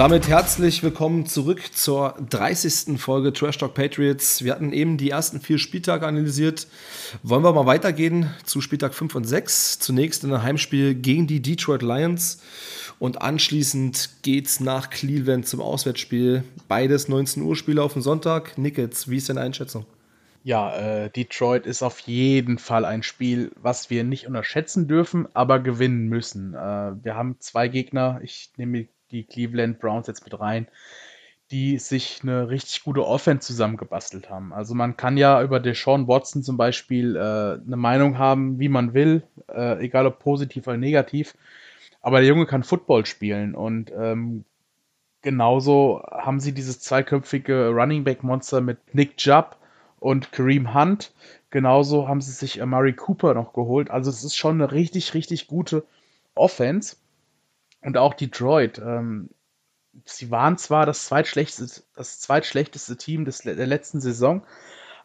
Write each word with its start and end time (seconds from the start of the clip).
damit 0.00 0.28
herzlich 0.28 0.82
willkommen 0.82 1.26
zurück 1.26 1.60
zur 1.74 2.14
30. 2.30 2.98
Folge 2.98 3.34
Trash 3.34 3.58
Talk 3.58 3.74
Patriots. 3.74 4.42
Wir 4.42 4.52
hatten 4.52 4.72
eben 4.72 4.96
die 4.96 5.10
ersten 5.10 5.42
vier 5.42 5.58
Spieltage 5.58 6.06
analysiert. 6.06 6.68
Wollen 7.22 7.44
wir 7.44 7.52
mal 7.52 7.66
weitergehen 7.66 8.30
zu 8.46 8.62
Spieltag 8.62 8.94
5 8.94 9.14
und 9.14 9.24
6. 9.24 9.78
Zunächst 9.78 10.24
in 10.24 10.32
ein 10.32 10.42
Heimspiel 10.42 10.94
gegen 10.94 11.26
die 11.26 11.42
Detroit 11.42 11.82
Lions 11.82 12.40
und 12.98 13.20
anschließend 13.20 14.08
geht's 14.22 14.58
nach 14.58 14.88
Cleveland 14.88 15.46
zum 15.46 15.60
Auswärtsspiel. 15.60 16.44
Beides 16.66 17.08
19 17.08 17.42
Uhr 17.42 17.54
Spiele 17.54 17.82
auf 17.82 17.92
den 17.92 18.00
Sonntag. 18.00 18.56
Nickets, 18.56 19.10
wie 19.10 19.18
ist 19.18 19.28
deine 19.28 19.42
Einschätzung? 19.42 19.84
Ja, 20.42 20.74
äh, 20.74 21.10
Detroit 21.10 21.66
ist 21.66 21.82
auf 21.82 22.00
jeden 22.00 22.58
Fall 22.58 22.86
ein 22.86 23.02
Spiel, 23.02 23.52
was 23.56 23.90
wir 23.90 24.04
nicht 24.04 24.26
unterschätzen 24.26 24.88
dürfen, 24.88 25.28
aber 25.34 25.60
gewinnen 25.60 26.08
müssen. 26.08 26.54
Äh, 26.54 27.04
wir 27.04 27.14
haben 27.14 27.36
zwei 27.40 27.68
Gegner. 27.68 28.20
Ich 28.22 28.50
nehme 28.56 28.88
die 29.10 29.24
Cleveland 29.24 29.80
Browns 29.80 30.06
jetzt 30.06 30.24
mit 30.24 30.38
rein, 30.40 30.66
die 31.50 31.78
sich 31.78 32.20
eine 32.22 32.48
richtig 32.48 32.84
gute 32.84 33.06
Offense 33.06 33.46
zusammengebastelt 33.48 34.30
haben. 34.30 34.54
Also 34.54 34.74
man 34.74 34.96
kann 34.96 35.18
ja 35.18 35.42
über 35.42 35.60
Deshaun 35.60 36.08
Watson 36.08 36.42
zum 36.42 36.56
Beispiel 36.56 37.16
äh, 37.16 37.20
eine 37.20 37.76
Meinung 37.76 38.16
haben, 38.16 38.58
wie 38.58 38.68
man 38.68 38.94
will, 38.94 39.24
äh, 39.48 39.84
egal 39.84 40.06
ob 40.06 40.20
positiv 40.20 40.66
oder 40.66 40.78
negativ. 40.78 41.34
Aber 42.00 42.20
der 42.20 42.28
Junge 42.28 42.46
kann 42.46 42.62
Football 42.62 43.04
spielen 43.04 43.54
und 43.54 43.92
ähm, 43.94 44.44
genauso 45.20 46.02
haben 46.10 46.40
sie 46.40 46.52
dieses 46.52 46.80
zweiköpfige 46.80 47.68
Running 47.68 48.04
Back 48.04 48.22
Monster 48.22 48.62
mit 48.62 48.78
Nick 48.94 49.14
Jubb 49.18 49.59
und 50.00 50.32
Kareem 50.32 50.74
Hunt. 50.74 51.12
Genauso 51.50 52.08
haben 52.08 52.20
sie 52.20 52.32
sich 52.32 52.60
Amari 52.60 52.94
Cooper 52.94 53.34
noch 53.34 53.52
geholt. 53.52 53.90
Also 53.90 54.10
es 54.10 54.24
ist 54.24 54.36
schon 54.36 54.60
eine 54.60 54.72
richtig, 54.72 55.14
richtig 55.14 55.46
gute 55.46 55.84
Offense. 56.34 56.96
Und 57.82 57.96
auch 57.96 58.14
Detroit. 58.14 58.78
Ähm, 58.78 59.30
sie 60.04 60.30
waren 60.30 60.58
zwar 60.58 60.86
das 60.86 61.06
zweitschlechteste, 61.06 61.82
das 61.94 62.20
zweitschlechteste 62.20 62.96
Team 62.96 63.24
des, 63.24 63.38
der 63.38 63.66
letzten 63.66 64.00
Saison, 64.00 64.42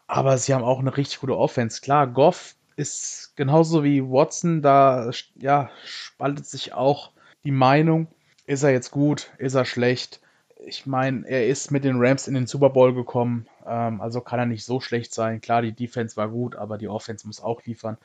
aber 0.06 0.38
sie 0.38 0.54
haben 0.54 0.64
auch 0.64 0.78
eine 0.78 0.96
richtig 0.96 1.20
gute 1.20 1.36
Offense. 1.36 1.80
Klar, 1.80 2.06
Goff 2.06 2.54
ist 2.76 3.32
genauso 3.36 3.82
wie 3.84 4.02
Watson, 4.02 4.62
da 4.62 5.10
ja, 5.36 5.70
spaltet 5.84 6.46
sich 6.46 6.74
auch 6.74 7.12
die 7.44 7.50
Meinung, 7.50 8.08
ist 8.46 8.62
er 8.62 8.70
jetzt 8.70 8.90
gut, 8.90 9.30
ist 9.38 9.54
er 9.54 9.64
schlecht. 9.64 10.20
Ich 10.64 10.86
meine, 10.86 11.26
er 11.26 11.46
ist 11.46 11.70
mit 11.70 11.84
den 11.84 11.96
Rams 11.98 12.28
in 12.28 12.34
den 12.34 12.46
Super 12.46 12.70
Bowl 12.70 12.94
gekommen, 12.94 13.46
ähm, 13.66 14.00
also 14.00 14.20
kann 14.20 14.38
er 14.38 14.46
nicht 14.46 14.64
so 14.64 14.80
schlecht 14.80 15.12
sein. 15.12 15.40
Klar, 15.40 15.62
die 15.62 15.72
Defense 15.72 16.16
war 16.16 16.28
gut, 16.28 16.56
aber 16.56 16.78
die 16.78 16.88
Offense 16.88 17.26
muss 17.26 17.42
auch 17.42 17.62
liefern. 17.64 17.98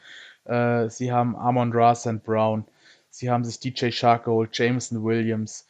Äh, 0.45 0.90
sie 0.90 1.12
haben 1.12 1.36
Amon 1.36 1.73
Ross 1.73 2.06
und 2.06 2.23
Brown, 2.23 2.66
Sie 3.12 3.30
haben 3.30 3.44
sich 3.44 3.59
DJ 3.59 3.92
Shark 3.92 4.23
geholt, 4.23 4.58
Jameson 4.58 5.03
Williams, 5.03 5.68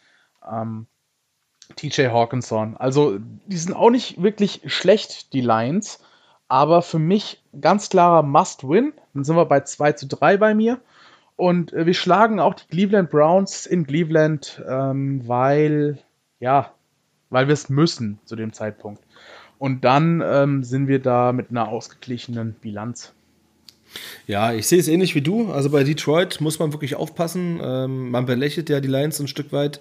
ähm, 0.50 0.86
TJ 1.76 2.08
Hawkinson. 2.08 2.78
Also, 2.78 3.18
die 3.20 3.58
sind 3.58 3.74
auch 3.74 3.90
nicht 3.90 4.22
wirklich 4.22 4.62
schlecht, 4.66 5.34
die 5.34 5.42
Lions. 5.42 6.00
Aber 6.48 6.82
für 6.82 7.00
mich 7.00 7.42
ganz 7.60 7.90
klarer 7.90 8.24
Must-Win. 8.24 8.94
Dann 9.14 9.24
sind 9.24 9.36
wir 9.36 9.46
bei 9.46 9.62
2 9.62 9.94
zu 9.94 10.08
3 10.08 10.38
bei 10.38 10.54
mir. 10.54 10.80
Und 11.36 11.74
äh, 11.74 11.86
wir 11.86 11.94
schlagen 11.96 12.40
auch 12.40 12.54
die 12.54 12.68
Cleveland 12.68 13.10
Browns 13.10 13.66
in 13.66 13.88
Cleveland, 13.88 14.62
ähm, 14.68 15.28
weil, 15.28 15.98
ja, 16.40 16.72
weil 17.30 17.48
wir 17.48 17.54
es 17.54 17.70
müssen 17.70 18.20
zu 18.26 18.36
dem 18.36 18.54
Zeitpunkt. 18.54 19.02
Und 19.62 19.84
dann 19.86 20.24
ähm, 20.26 20.64
sind 20.64 20.88
wir 20.88 20.98
da 20.98 21.34
mit 21.34 21.52
einer 21.52 21.68
ausgeglichenen 21.68 22.54
Bilanz. 22.54 23.14
Ja, 24.26 24.54
ich 24.54 24.66
sehe 24.66 24.80
es 24.80 24.88
ähnlich 24.88 25.14
wie 25.14 25.22
du. 25.22 25.52
Also 25.52 25.70
bei 25.70 25.84
Detroit 25.84 26.42
muss 26.42 26.58
man 26.58 26.74
wirklich 26.74 26.96
aufpassen. 26.96 27.60
Ähm, 27.64 28.10
man 28.10 28.26
belächelt 28.26 28.72
ja 28.72 28.80
die 28.80 28.88
Lions 28.88 29.20
ein 29.20 29.28
Stück 29.28 29.52
weit. 29.52 29.80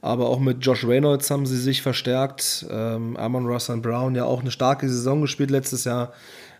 Aber 0.00 0.30
auch 0.30 0.40
mit 0.40 0.64
Josh 0.64 0.86
Reynolds 0.86 1.30
haben 1.30 1.44
sie 1.44 1.58
sich 1.58 1.82
verstärkt. 1.82 2.64
Ähm, 2.70 3.18
Amon 3.18 3.44
Russell 3.44 3.76
Brown 3.76 4.14
ja 4.14 4.24
auch 4.24 4.40
eine 4.40 4.50
starke 4.50 4.88
Saison 4.88 5.20
gespielt 5.20 5.50
letztes 5.50 5.84
Jahr 5.84 6.14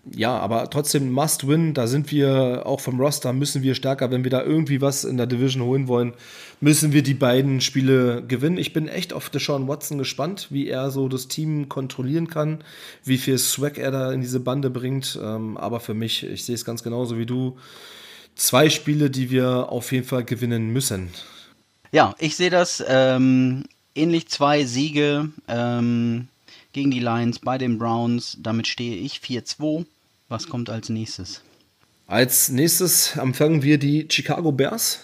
ja, 0.05 0.38
aber 0.38 0.71
trotzdem 0.71 1.12
Must 1.12 1.47
Win. 1.47 1.75
Da 1.75 1.87
sind 1.87 2.11
wir 2.11 2.62
auch 2.65 2.81
vom 2.81 2.99
Roster 2.99 3.33
müssen 3.33 3.62
wir 3.62 3.75
stärker, 3.75 4.11
wenn 4.11 4.25
wir 4.25 4.31
da 4.31 4.43
irgendwie 4.43 4.81
was 4.81 5.05
in 5.05 5.16
der 5.16 5.27
Division 5.27 5.62
holen 5.62 5.88
wollen, 5.88 6.15
müssen 6.61 6.93
wir 6.93 7.03
die 7.03 7.15
beiden 7.15 7.61
Spiele 7.61 8.22
gewinnen. 8.27 8.56
Ich 8.56 8.72
bin 8.72 8.89
echt 8.89 9.12
auf 9.12 9.28
Deshaun 9.28 9.69
Watson 9.69 9.99
gespannt, 9.99 10.49
wie 10.50 10.69
er 10.69 10.91
so 10.91 11.09
das 11.09 11.28
Team 11.28 11.69
kontrollieren 11.69 12.28
kann, 12.28 12.65
wie 13.05 13.19
viel 13.19 13.39
Swag 13.39 13.78
er 13.78 13.91
da 13.91 14.12
in 14.12 14.22
diese 14.22 14.41
Bande 14.41 14.71
bringt. 14.71 15.19
Ähm, 15.22 15.56
aber 15.56 15.81
für 15.81 15.94
mich, 15.94 16.25
ich 16.25 16.44
sehe 16.44 16.55
es 16.55 16.65
ganz 16.65 16.83
genauso 16.83 17.19
wie 17.19 17.27
du, 17.27 17.59
zwei 18.37 18.71
Spiele, 18.71 19.10
die 19.10 19.31
wir 19.31 19.71
auf 19.71 19.93
jeden 19.93 20.06
Fall 20.06 20.25
gewinnen 20.25 20.71
müssen. 20.71 21.10
Ja, 21.93 22.15
ich 22.19 22.37
sehe 22.37 22.50
das 22.50 22.83
ähm, 22.87 23.65
ähnlich 23.94 24.28
zwei 24.28 24.65
Siege. 24.65 25.28
Ähm 25.49 26.28
gegen 26.72 26.91
die 26.91 27.00
Lions 27.00 27.38
bei 27.38 27.58
den 27.58 27.78
Browns. 27.78 28.36
Damit 28.41 28.66
stehe 28.66 28.97
ich 28.97 29.19
4-2. 29.19 29.86
Was 30.28 30.48
kommt 30.48 30.70
als 30.70 30.88
nächstes? 30.88 31.42
Als 32.06 32.48
nächstes 32.48 33.16
empfangen 33.16 33.62
wir 33.62 33.78
die 33.78 34.06
Chicago 34.10 34.53
Bears. 34.53 35.00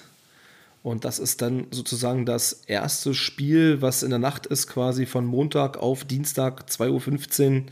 Und 0.82 1.04
das 1.04 1.18
ist 1.18 1.42
dann 1.42 1.66
sozusagen 1.72 2.26
das 2.26 2.52
erste 2.66 3.12
Spiel, 3.12 3.82
was 3.82 4.04
in 4.04 4.10
der 4.10 4.20
Nacht 4.20 4.46
ist, 4.46 4.68
quasi 4.68 5.04
von 5.04 5.26
Montag 5.26 5.78
auf 5.78 6.04
Dienstag 6.04 6.68
2.15 6.68 7.56
Uhr. 7.56 7.62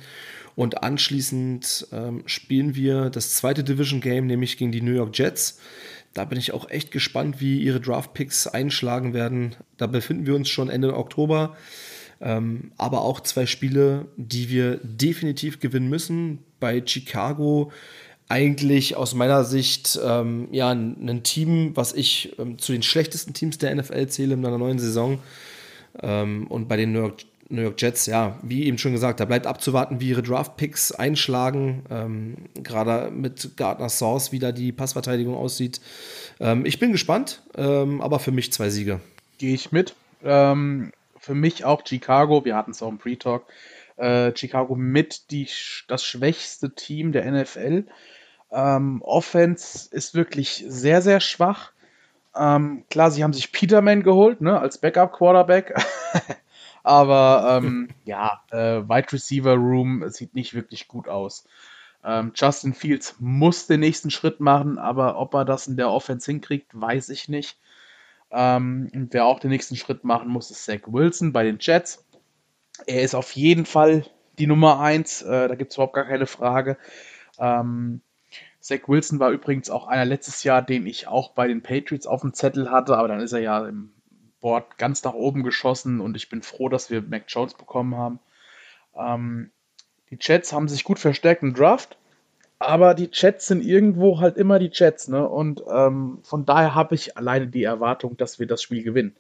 Und 0.57 0.83
anschließend 0.83 1.89
ähm, 1.93 2.23
spielen 2.27 2.75
wir 2.75 3.11
das 3.11 3.35
zweite 3.35 3.65
Division 3.65 4.01
Game, 4.01 4.27
nämlich 4.27 4.57
gegen 4.57 4.73
die 4.73 4.81
New 4.81 4.95
York 4.95 5.17
Jets. 5.17 5.59
Da 6.13 6.25
bin 6.25 6.39
ich 6.39 6.53
auch 6.53 6.71
echt 6.71 6.93
gespannt, 6.93 7.41
wie 7.41 7.61
ihre 7.61 7.81
Draft 7.81 8.15
Picks 8.15 8.47
einschlagen 8.47 9.15
werden. 9.15 9.57
Da 9.77 9.87
befinden 9.89 10.27
wir 10.27 10.37
uns 10.37 10.49
schon 10.49 10.71
Ende 10.71 10.97
Oktober. 10.97 11.57
Ähm, 12.25 12.73
aber 12.79 13.03
auch 13.03 13.21
zwei 13.21 13.45
Spiele, 13.45 14.07
die 14.17 14.49
wir 14.49 14.81
definitiv 14.83 15.61
gewinnen 15.61 15.91
müssen. 15.91 16.39
Bei 16.59 16.83
Chicago 16.85 17.71
eigentlich 18.31 18.97
aus 18.97 19.15
meiner 19.15 19.45
Sicht 19.45 20.01
ähm, 20.03 20.49
ja 20.51 20.71
ein, 20.71 21.23
Team, 21.23 21.73
was 21.77 21.93
ich 21.93 22.35
ähm, 22.39 22.59
zu 22.59 22.73
den 22.73 22.83
schlechtesten 22.83 23.35
Teams 23.35 23.59
der 23.59 23.75
NFL 23.75 24.07
zähle 24.07 24.35
in 24.35 24.47
einer 24.47 24.57
neuen 24.57 24.79
Saison. 24.79 25.19
Ähm, 26.03 26.47
und 26.47 26.67
bei 26.67 26.79
den 26.79 26.93
New 26.93 27.01
York, 27.01 27.19
New 27.51 27.61
York, 27.61 27.81
Jets, 27.83 28.07
ja, 28.07 28.39
wie 28.43 28.65
eben 28.65 28.79
schon 28.79 28.93
gesagt, 28.93 29.21
da 29.21 29.27
bleibt 29.27 29.47
abzuwarten, 29.47 30.01
wie 30.01 30.09
ihre 30.09 30.23
Draft-Picks 30.23 30.93
einschlagen. 30.93 31.85
Ähm, 31.91 32.37
gerade 32.55 33.11
mit 33.11 33.59
Gardner 33.59 33.91
Source, 33.91 34.33
wie 34.33 34.39
da 34.39 34.51
die 34.51 34.73
Passverteidigung 34.73 35.35
aussieht. 35.35 35.79
Ähm, 36.41 36.65
ich 36.65 36.79
bin 36.79 36.91
gespannt, 36.91 37.43
aber 37.55 38.19
für 38.19 38.33
mich 38.33 38.51
zwei 38.51 38.71
Siege. 38.71 39.01
Gehe 39.37 39.55
ich 39.55 39.71
mit. 39.71 39.95
Ähm, 40.25 40.91
für 41.25 41.35
mich 41.35 41.65
auch 41.65 41.83
Chicago, 41.87 42.45
wir 42.45 42.57
hatten 42.57 42.73
es 42.73 42.83
auch 42.83 42.89
im 42.89 42.99
Pre-Talk, 42.99 43.47
äh, 43.97 44.33
Chicago 44.37 44.75
mit 44.75 45.31
die, 45.31 45.49
das 45.89 46.05
schwächste 46.05 46.75
Team 46.75 47.13
der 47.13 47.31
NFL. 47.31 47.87
Ähm, 48.51 49.03
Offense 49.03 49.89
ist 49.91 50.15
wirklich 50.15 50.65
sehr, 50.69 51.03
sehr 51.03 51.21
schwach. 51.21 51.73
Ähm, 52.37 52.85
klar, 52.91 53.11
sie 53.11 53.25
haben 53.25 53.33
sich 53.33 53.53
Peterman 53.53 54.03
geholt, 54.03 54.41
ne, 54.41 54.59
als 54.59 54.79
Backup-Quarterback. 54.79 55.75
Aber 56.83 57.59
ähm, 57.63 57.89
ja, 58.05 58.43
äh, 58.51 58.83
Wide 58.83 59.13
Receiver 59.13 59.55
Room 59.55 60.05
sieht 60.09 60.35
nicht 60.35 60.55
wirklich 60.55 60.87
gut 60.87 61.09
aus. 61.09 61.47
Ähm, 62.05 62.33
Justin 62.35 62.75
Fields 62.75 63.17
muss 63.19 63.67
den 63.67 63.81
nächsten 63.81 64.11
Schritt 64.11 64.39
machen, 64.39 64.77
aber 64.77 65.19
ob 65.19 65.33
er 65.33 65.47
das 65.47 65.67
in 65.67 65.79
der 65.79 65.91
Offense 65.91 66.31
hinkriegt, 66.31 66.71
weiß 66.75 67.09
ich 67.09 67.31
nicht. 67.31 67.57
Ähm, 68.35 68.91
wer 69.11 69.27
auch 69.27 69.39
den 69.39 69.51
nächsten 69.51 69.77
Schritt 69.77 70.03
machen 70.03 70.29
muss, 70.29 70.51
ist 70.51 70.65
Zach 70.65 70.81
Wilson 70.87 71.33
bei 71.33 71.45
den 71.45 71.59
Jets. 71.61 72.05
Er 72.87 73.03
ist 73.03 73.15
auf 73.15 73.33
jeden 73.33 73.65
Fall 73.65 74.05
die 74.39 74.49
Nummer 74.49 74.81
1, 74.81 75.23
äh, 75.23 75.49
da 75.49 75.55
gibt 75.55 75.71
es 75.71 75.77
überhaupt 75.77 75.95
gar 75.95 76.07
keine 76.07 76.27
Frage. 76.27 76.77
Ähm, 77.39 78.01
Zach 78.61 78.89
Wilson 78.89 79.21
war 79.21 79.31
übrigens 79.31 79.71
auch 79.71 79.87
einer 79.87 80.05
letztes 80.05 80.43
Jahr, 80.43 80.63
den 80.63 80.87
ich 80.87 81.07
auch 81.07 81.31
bei 81.31 81.47
den 81.47 81.63
Patriots 81.63 82.09
auf 82.09 82.23
dem 82.23 82.35
Zettel 82.35 82.71
hatte, 82.71 82.97
aber 82.97 83.07
dann 83.07 83.21
ist 83.21 83.33
er 83.33 83.41
ja 83.41 83.67
im 83.69 83.93
Board 84.41 84.79
ganz 84.79 85.05
nach 85.05 85.15
oben 85.15 85.45
geschossen 85.45 86.01
und 86.01 86.17
ich 86.17 86.29
bin 86.29 86.43
froh, 86.43 86.69
dass 86.69 86.91
wir 86.91 87.03
Mac 87.03 87.25
Jones 87.29 87.55
bekommen 87.55 87.97
haben. 87.97 88.19
Ähm, 88.97 89.53
die 90.11 90.19
Jets 90.21 90.53
haben 90.53 90.69
sich 90.69 90.83
gut 90.83 90.99
verstärkt 90.99 91.43
im 91.43 91.55
Draft 91.55 91.97
aber 92.59 92.95
die 92.95 93.11
Chats 93.11 93.47
sind 93.47 93.65
irgendwo 93.65 94.21
halt 94.21 94.37
immer 94.37 94.59
die 94.59 94.71
Chats, 94.71 95.09
ne? 95.09 95.29
Und 95.29 95.63
ähm, 95.71 96.19
von 96.23 96.47
daher 96.47 96.75
habe 96.75 96.95
ich 96.95 97.17
alleine 97.17 97.47
die 97.49 97.65
Erwartung, 97.65 98.17
dass 98.17 98.39
wir 98.39 98.47
das 98.47 98.63
Spiel 98.63 98.83
gewinnen. 98.83 99.15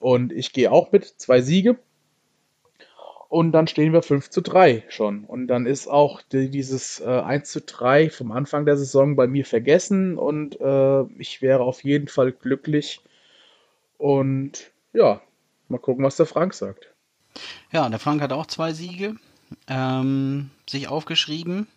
Und 0.00 0.32
ich 0.32 0.52
gehe 0.52 0.70
auch 0.70 0.92
mit 0.92 1.04
zwei 1.04 1.40
Siege. 1.40 1.78
Und 3.28 3.52
dann 3.52 3.66
stehen 3.66 3.94
wir 3.94 4.02
5 4.02 4.28
zu 4.28 4.42
3 4.42 4.84
schon. 4.88 5.24
Und 5.24 5.46
dann 5.46 5.64
ist 5.64 5.88
auch 5.88 6.20
die, 6.20 6.50
dieses 6.50 7.00
äh, 7.00 7.06
1 7.06 7.50
zu 7.50 7.62
3 7.62 8.10
vom 8.10 8.30
Anfang 8.30 8.66
der 8.66 8.76
Saison 8.76 9.16
bei 9.16 9.26
mir 9.26 9.46
vergessen. 9.46 10.18
Und 10.18 10.60
äh, 10.60 11.02
ich 11.18 11.40
wäre 11.40 11.62
auf 11.62 11.82
jeden 11.82 12.08
Fall 12.08 12.32
glücklich. 12.32 13.00
Und 13.96 14.70
ja, 14.92 15.22
mal 15.68 15.78
gucken, 15.78 16.04
was 16.04 16.16
der 16.16 16.26
Frank 16.26 16.52
sagt. 16.52 16.92
Ja, 17.70 17.88
der 17.88 17.98
Frank 17.98 18.20
hat 18.20 18.32
auch 18.32 18.46
zwei 18.46 18.74
Siege 18.74 19.16
ähm, 19.66 20.50
sich 20.68 20.88
aufgeschrieben. 20.88 21.68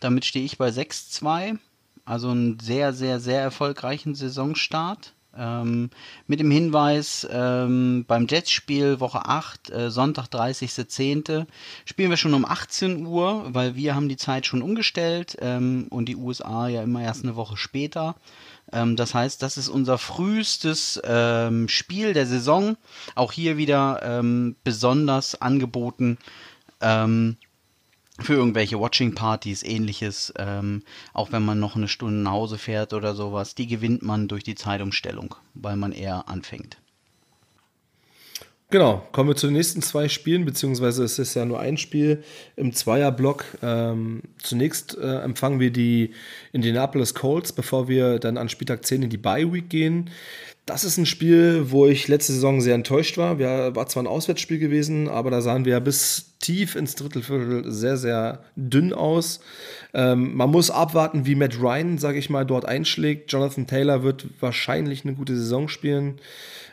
Damit 0.00 0.24
stehe 0.24 0.44
ich 0.44 0.58
bei 0.58 0.68
6-2. 0.68 1.58
Also 2.04 2.30
einen 2.30 2.58
sehr, 2.60 2.92
sehr, 2.92 3.20
sehr 3.20 3.42
erfolgreichen 3.42 4.14
Saisonstart. 4.14 5.12
Ähm, 5.36 5.90
mit 6.26 6.40
dem 6.40 6.50
Hinweis, 6.50 7.28
ähm, 7.30 8.04
beim 8.08 8.26
Jets-Spiel 8.26 8.98
Woche 8.98 9.26
8, 9.26 9.70
äh, 9.70 9.90
Sonntag 9.90 10.26
30.10. 10.28 11.46
spielen 11.84 12.10
wir 12.10 12.16
schon 12.16 12.34
um 12.34 12.44
18 12.44 13.06
Uhr, 13.06 13.46
weil 13.50 13.76
wir 13.76 13.94
haben 13.94 14.08
die 14.08 14.16
Zeit 14.16 14.46
schon 14.46 14.62
umgestellt 14.62 15.36
ähm, 15.40 15.86
und 15.90 16.06
die 16.06 16.16
USA 16.16 16.66
ja 16.66 16.82
immer 16.82 17.02
erst 17.02 17.24
eine 17.24 17.36
Woche 17.36 17.56
später. 17.56 18.16
Ähm, 18.72 18.96
das 18.96 19.14
heißt, 19.14 19.42
das 19.42 19.58
ist 19.58 19.68
unser 19.68 19.98
frühestes 19.98 21.00
ähm, 21.04 21.68
Spiel 21.68 22.14
der 22.14 22.26
Saison. 22.26 22.76
Auch 23.14 23.32
hier 23.32 23.56
wieder 23.58 24.00
ähm, 24.02 24.56
besonders 24.64 25.40
angeboten 25.40 26.18
für 28.18 28.34
irgendwelche 28.34 28.80
Watching-Partys, 28.80 29.62
ähnliches, 29.62 30.32
ähm, 30.36 30.82
auch 31.12 31.32
wenn 31.32 31.44
man 31.44 31.60
noch 31.60 31.76
eine 31.76 31.88
Stunde 31.88 32.22
nach 32.22 32.32
Hause 32.32 32.58
fährt 32.58 32.92
oder 32.92 33.14
sowas, 33.14 33.54
die 33.54 33.66
gewinnt 33.66 34.02
man 34.02 34.28
durch 34.28 34.44
die 34.44 34.54
Zeitumstellung, 34.54 35.34
weil 35.54 35.76
man 35.76 35.92
eher 35.92 36.28
anfängt. 36.28 36.78
Genau, 38.70 39.02
kommen 39.12 39.30
wir 39.30 39.36
zu 39.36 39.46
den 39.46 39.54
nächsten 39.56 39.80
zwei 39.80 40.10
Spielen, 40.10 40.44
beziehungsweise 40.44 41.02
es 41.02 41.18
ist 41.18 41.32
ja 41.32 41.46
nur 41.46 41.58
ein 41.58 41.78
Spiel 41.78 42.22
im 42.54 42.74
Zweierblock. 42.74 43.44
Ähm, 43.62 44.20
zunächst 44.42 44.98
äh, 44.98 45.20
empfangen 45.20 45.58
wir 45.58 45.70
die 45.70 46.10
Indianapolis 46.52 47.14
Colts, 47.14 47.52
bevor 47.52 47.88
wir 47.88 48.18
dann 48.18 48.36
an 48.36 48.50
Spieltag 48.50 48.84
10 48.84 49.04
in 49.04 49.10
die 49.10 49.16
Bye 49.16 49.50
Week 49.50 49.70
gehen. 49.70 50.10
Das 50.66 50.84
ist 50.84 50.98
ein 50.98 51.06
Spiel, 51.06 51.70
wo 51.70 51.86
ich 51.86 52.08
letzte 52.08 52.34
Saison 52.34 52.60
sehr 52.60 52.74
enttäuscht 52.74 53.16
war. 53.16 53.38
Wir, 53.38 53.74
war 53.74 53.86
zwar 53.86 54.02
ein 54.02 54.06
Auswärtsspiel 54.06 54.58
gewesen, 54.58 55.08
aber 55.08 55.30
da 55.30 55.40
sahen 55.40 55.64
wir 55.64 55.80
bis 55.80 56.34
tief 56.38 56.76
ins 56.76 56.94
Drittelviertel 56.94 57.72
sehr, 57.72 57.96
sehr 57.96 58.44
dünn 58.54 58.92
aus. 58.92 59.40
Ähm, 59.94 60.36
man 60.36 60.50
muss 60.50 60.70
abwarten, 60.70 61.24
wie 61.24 61.36
Matt 61.36 61.58
Ryan, 61.58 61.96
sage 61.96 62.18
ich 62.18 62.28
mal, 62.28 62.44
dort 62.44 62.66
einschlägt. 62.66 63.32
Jonathan 63.32 63.66
Taylor 63.66 64.02
wird 64.02 64.26
wahrscheinlich 64.40 65.06
eine 65.06 65.14
gute 65.14 65.34
Saison 65.38 65.68
spielen. 65.68 66.20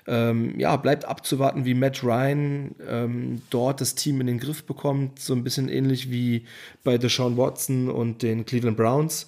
Ähm, 0.07 0.59
ja, 0.59 0.75
bleibt 0.75 1.05
abzuwarten, 1.05 1.65
wie 1.65 1.73
Matt 1.73 2.03
Ryan 2.03 2.75
ähm, 2.87 3.41
dort 3.49 3.81
das 3.81 3.95
Team 3.95 4.21
in 4.21 4.27
den 4.27 4.39
Griff 4.39 4.63
bekommt. 4.63 5.19
So 5.19 5.33
ein 5.33 5.43
bisschen 5.43 5.67
ähnlich 5.67 6.11
wie 6.11 6.45
bei 6.83 6.97
Deshaun 6.97 7.37
Watson 7.37 7.89
und 7.89 8.21
den 8.21 8.45
Cleveland 8.45 8.77
Browns. 8.77 9.27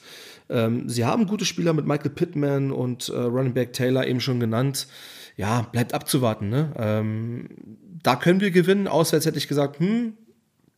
Ähm, 0.50 0.88
sie 0.88 1.06
haben 1.06 1.28
gute 1.28 1.46
Spieler 1.46 1.74
mit 1.74 1.88
Michael 1.88 2.12
Pittman 2.12 2.72
und 2.72 3.10
äh, 3.10 3.18
Running 3.18 3.54
Back 3.54 3.74
Taylor 3.74 4.06
eben 4.06 4.22
schon 4.22 4.40
genannt. 4.40 4.88
Ja, 5.36 5.64
bleibt 5.72 5.94
abzuwarten. 5.94 6.50
Ne? 6.50 6.72
Ähm, 6.78 7.50
da 8.04 8.16
können 8.16 8.42
wir 8.42 8.52
gewinnen. 8.52 8.88
Auswärts 8.88 9.26
hätte 9.26 9.38
ich 9.38 9.48
gesagt, 9.48 9.80
hm, 9.80 10.14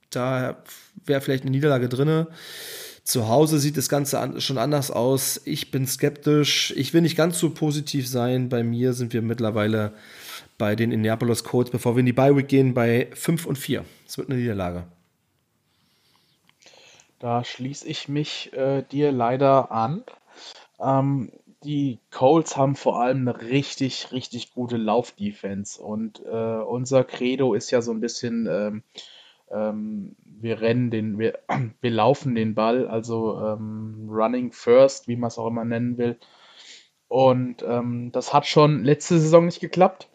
da 0.09 0.63
wäre 1.05 1.21
vielleicht 1.21 1.43
eine 1.43 1.51
Niederlage 1.51 1.89
drin. 1.89 2.27
Zu 3.09 3.27
Hause 3.27 3.57
sieht 3.57 3.75
das 3.75 3.89
Ganze 3.89 4.19
an, 4.19 4.39
schon 4.39 4.59
anders 4.59 4.91
aus. 4.91 5.41
Ich 5.45 5.71
bin 5.71 5.87
skeptisch. 5.87 6.71
Ich 6.77 6.93
will 6.93 7.01
nicht 7.01 7.17
ganz 7.17 7.39
so 7.39 7.49
positiv 7.49 8.07
sein. 8.07 8.49
Bei 8.49 8.61
mir 8.61 8.93
sind 8.93 9.13
wir 9.13 9.23
mittlerweile 9.23 9.93
bei 10.59 10.75
den 10.75 10.91
Indianapolis 10.91 11.43
Colts, 11.43 11.71
bevor 11.71 11.95
wir 11.95 12.01
in 12.01 12.05
die 12.05 12.13
Bye 12.13 12.37
Week 12.37 12.47
gehen, 12.47 12.75
bei 12.75 13.07
5 13.15 13.47
und 13.47 13.57
4. 13.57 13.83
Es 14.05 14.19
wird 14.19 14.29
eine 14.29 14.37
Niederlage. 14.37 14.83
Da 17.17 17.43
schließe 17.43 17.87
ich 17.87 18.09
mich 18.09 18.53
äh, 18.53 18.83
dir 18.83 19.11
leider 19.11 19.71
an. 19.71 20.03
Ähm, 20.79 21.31
die 21.63 21.97
Colts 22.11 22.57
haben 22.57 22.75
vor 22.75 23.01
allem 23.01 23.27
eine 23.27 23.41
richtig, 23.41 24.11
richtig 24.11 24.53
gute 24.53 24.77
Laufdefense. 24.77 25.81
Und 25.81 26.23
äh, 26.27 26.29
unser 26.29 27.03
Credo 27.05 27.55
ist 27.55 27.71
ja 27.71 27.81
so 27.81 27.89
ein 27.89 28.01
bisschen, 28.01 28.45
ähm, 28.45 28.83
ähm, 29.51 30.15
wir 30.23 30.61
rennen 30.61 30.91
den, 30.91 31.19
wir, 31.19 31.39
wir 31.81 31.91
laufen 31.91 32.35
den 32.35 32.55
Ball, 32.55 32.87
also 32.87 33.39
ähm, 33.39 34.07
Running 34.09 34.51
First, 34.51 35.07
wie 35.07 35.15
man 35.15 35.27
es 35.29 35.37
auch 35.37 35.47
immer 35.47 35.65
nennen 35.65 35.97
will. 35.97 36.17
Und 37.07 37.63
ähm, 37.63 38.11
das 38.11 38.33
hat 38.33 38.45
schon 38.45 38.83
letzte 38.83 39.19
Saison 39.19 39.45
nicht 39.45 39.59
geklappt. 39.59 40.09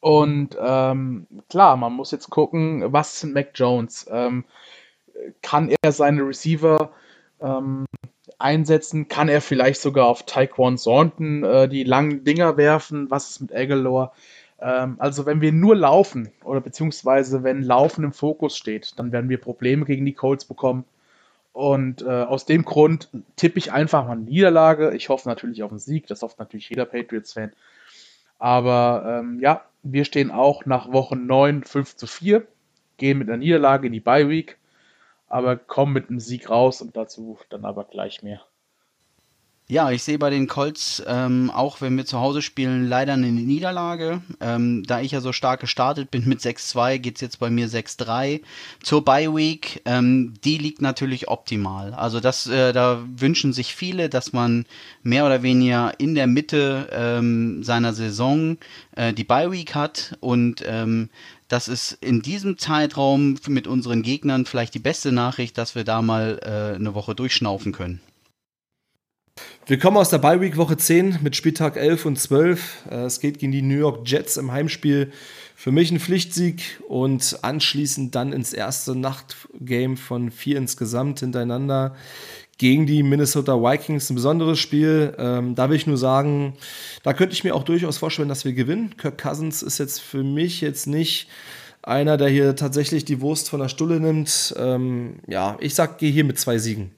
Und 0.00 0.56
ähm, 0.60 1.26
klar, 1.48 1.76
man 1.76 1.92
muss 1.92 2.10
jetzt 2.10 2.30
gucken, 2.30 2.92
was 2.92 3.20
sind 3.20 3.34
Mac 3.34 3.52
Jones? 3.54 4.06
Ähm, 4.10 4.44
kann 5.42 5.74
er 5.82 5.92
seine 5.92 6.26
Receiver 6.26 6.90
ähm, 7.40 7.86
einsetzen? 8.38 9.08
Kann 9.08 9.28
er 9.28 9.40
vielleicht 9.40 9.80
sogar 9.80 10.06
auf 10.06 10.24
Taekwon 10.24 10.76
Thornton 10.76 11.44
äh, 11.44 11.68
die 11.68 11.84
langen 11.84 12.24
Dinger 12.24 12.56
werfen? 12.56 13.10
Was 13.10 13.30
ist 13.30 13.40
mit 13.40 13.54
Aguilar? 13.54 14.12
Ähm, 14.64 14.96
also 14.98 15.26
wenn 15.26 15.40
wir 15.40 15.52
nur 15.52 15.76
laufen 15.76 16.30
oder 16.42 16.60
beziehungsweise 16.60 17.44
wenn 17.44 17.62
Laufen 17.62 18.04
im 18.04 18.12
Fokus 18.12 18.56
steht, 18.56 18.98
dann 18.98 19.12
werden 19.12 19.28
wir 19.28 19.38
Probleme 19.38 19.84
gegen 19.84 20.06
die 20.06 20.14
Colts 20.14 20.44
bekommen. 20.44 20.84
Und 21.52 22.02
äh, 22.02 22.06
aus 22.08 22.46
dem 22.46 22.64
Grund 22.64 23.10
tippe 23.36 23.58
ich 23.58 23.72
einfach 23.72 24.06
mal 24.06 24.12
eine 24.12 24.22
Niederlage. 24.22 24.92
Ich 24.94 25.08
hoffe 25.08 25.28
natürlich 25.28 25.62
auf 25.62 25.70
einen 25.70 25.78
Sieg. 25.78 26.08
Das 26.08 26.22
hofft 26.22 26.40
natürlich 26.40 26.68
jeder 26.70 26.86
Patriots-Fan. 26.86 27.52
Aber 28.40 29.20
ähm, 29.20 29.38
ja, 29.40 29.62
wir 29.84 30.04
stehen 30.04 30.32
auch 30.32 30.66
nach 30.66 30.92
Woche 30.92 31.14
9 31.14 31.62
5 31.62 31.94
zu 31.94 32.06
4, 32.08 32.44
gehen 32.96 33.18
mit 33.18 33.28
einer 33.28 33.36
Niederlage 33.36 33.86
in 33.86 33.92
die 33.92 34.00
Bye 34.00 34.28
Week 34.28 34.58
aber 35.34 35.56
kommen 35.56 35.92
mit 35.92 36.10
einem 36.10 36.20
Sieg 36.20 36.48
raus 36.48 36.80
und 36.80 36.96
dazu 36.96 37.38
dann 37.48 37.64
aber 37.64 37.84
gleich 37.84 38.22
mehr. 38.22 38.40
Ja, 39.66 39.90
ich 39.90 40.02
sehe 40.02 40.18
bei 40.18 40.28
den 40.28 40.46
Colts, 40.46 41.02
ähm, 41.06 41.50
auch 41.50 41.80
wenn 41.80 41.96
wir 41.96 42.04
zu 42.04 42.20
Hause 42.20 42.42
spielen, 42.42 42.86
leider 42.86 43.14
eine 43.14 43.32
Niederlage. 43.32 44.20
Ähm, 44.38 44.82
da 44.82 45.00
ich 45.00 45.12
ja 45.12 45.22
so 45.22 45.32
stark 45.32 45.60
gestartet 45.60 46.10
bin 46.10 46.28
mit 46.28 46.40
6-2, 46.40 46.98
geht 46.98 47.14
es 47.14 47.22
jetzt 47.22 47.38
bei 47.38 47.48
mir 47.48 47.66
6-3. 47.70 48.42
Zur 48.82 49.06
Bye 49.06 49.34
Week, 49.34 49.80
ähm, 49.86 50.34
die 50.44 50.58
liegt 50.58 50.82
natürlich 50.82 51.28
optimal. 51.28 51.94
Also 51.94 52.20
das, 52.20 52.46
äh, 52.46 52.74
da 52.74 53.02
wünschen 53.16 53.54
sich 53.54 53.74
viele, 53.74 54.10
dass 54.10 54.34
man 54.34 54.66
mehr 55.02 55.24
oder 55.24 55.42
weniger 55.42 55.98
in 55.98 56.14
der 56.14 56.26
Mitte 56.26 56.90
ähm, 56.92 57.64
seiner 57.64 57.94
Saison 57.94 58.58
äh, 58.96 59.14
die 59.14 59.24
Bye 59.24 59.50
Week 59.50 59.74
hat 59.74 60.14
und 60.20 60.62
ähm, 60.66 61.08
das 61.48 61.68
ist 61.68 61.92
in 62.02 62.20
diesem 62.20 62.58
Zeitraum 62.58 63.38
mit 63.48 63.66
unseren 63.66 64.02
Gegnern 64.02 64.44
vielleicht 64.44 64.74
die 64.74 64.78
beste 64.78 65.10
Nachricht, 65.10 65.56
dass 65.56 65.74
wir 65.74 65.84
da 65.84 66.02
mal 66.02 66.38
äh, 66.42 66.76
eine 66.76 66.94
Woche 66.94 67.14
durchschnaufen 67.14 67.72
können. 67.72 68.02
Wir 69.66 69.78
kommen 69.78 69.96
aus 69.96 70.10
der 70.10 70.18
Bye 70.18 70.42
Week 70.42 70.58
Woche 70.58 70.76
10 70.76 71.20
mit 71.22 71.36
Spieltag 71.36 71.78
11 71.78 72.04
und 72.04 72.18
12. 72.18 72.86
Äh, 72.90 72.96
es 73.04 73.18
geht 73.18 73.38
gegen 73.38 73.50
die 73.50 73.62
New 73.62 73.78
York 73.78 74.06
Jets 74.06 74.36
im 74.36 74.52
Heimspiel. 74.52 75.10
Für 75.56 75.72
mich 75.72 75.90
ein 75.90 76.00
Pflichtsieg 76.00 76.82
und 76.86 77.38
anschließend 77.40 78.14
dann 78.14 78.34
ins 78.34 78.52
erste 78.52 78.94
Nachtgame 78.94 79.96
von 79.96 80.30
vier 80.30 80.58
insgesamt 80.58 81.20
hintereinander 81.20 81.96
gegen 82.58 82.84
die 82.84 83.02
Minnesota 83.02 83.54
Vikings. 83.54 84.10
Ein 84.10 84.16
besonderes 84.16 84.58
Spiel. 84.58 85.14
Ähm, 85.16 85.54
da 85.54 85.70
will 85.70 85.76
ich 85.76 85.86
nur 85.86 85.96
sagen, 85.96 86.58
da 87.02 87.14
könnte 87.14 87.32
ich 87.32 87.42
mir 87.42 87.54
auch 87.54 87.64
durchaus 87.64 87.96
vorstellen, 87.96 88.28
dass 88.28 88.44
wir 88.44 88.52
gewinnen. 88.52 88.98
Kirk 88.98 89.16
Cousins 89.16 89.62
ist 89.62 89.78
jetzt 89.78 90.02
für 90.02 90.22
mich 90.22 90.60
jetzt 90.60 90.86
nicht 90.86 91.26
einer, 91.80 92.18
der 92.18 92.28
hier 92.28 92.54
tatsächlich 92.54 93.06
die 93.06 93.22
Wurst 93.22 93.48
von 93.48 93.60
der 93.60 93.70
Stulle 93.70 93.98
nimmt. 93.98 94.54
Ähm, 94.58 95.20
ja, 95.26 95.56
ich 95.60 95.74
sag, 95.74 95.96
gehe 95.96 96.12
hier 96.12 96.24
mit 96.24 96.38
zwei 96.38 96.58
Siegen. 96.58 96.90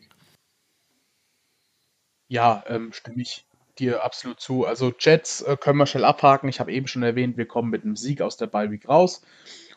Ja, 2.29 2.65
ähm, 2.69 2.93
stimme 2.93 3.23
ich 3.23 3.45
dir 3.79 4.05
absolut 4.05 4.41
zu. 4.41 4.65
Also 4.65 4.93
Jets 4.99 5.43
äh, 5.43 5.57
können 5.57 5.79
wir 5.79 5.87
schnell 5.87 6.05
abhaken. 6.05 6.49
Ich 6.49 6.61
habe 6.61 6.73
eben 6.73 6.87
schon 6.87 7.03
erwähnt, 7.03 7.37
wir 7.37 7.47
kommen 7.47 7.71
mit 7.71 7.85
einem 7.85 7.97
Sieg 7.97 8.21
aus 8.21 8.37
der 8.37 8.47
Bye 8.47 8.71
Week 8.71 8.89
raus. 8.89 9.23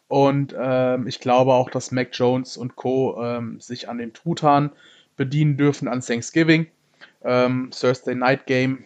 Und 0.07 0.55
ähm, 0.57 1.07
ich 1.07 1.19
glaube 1.19 1.53
auch, 1.53 1.69
dass 1.69 1.91
Mac 1.91 2.09
Jones 2.13 2.57
und 2.57 2.75
Co. 2.75 3.21
Ähm, 3.23 3.59
sich 3.59 3.89
an 3.89 3.99
den 3.99 4.13
Truthahn 4.13 4.71
bedienen 5.15 5.57
dürfen 5.57 5.87
an 5.87 6.01
Thanksgiving. 6.01 6.67
Ähm, 7.23 7.69
Thursday 7.77 8.15
Night 8.15 8.47
Game, 8.47 8.85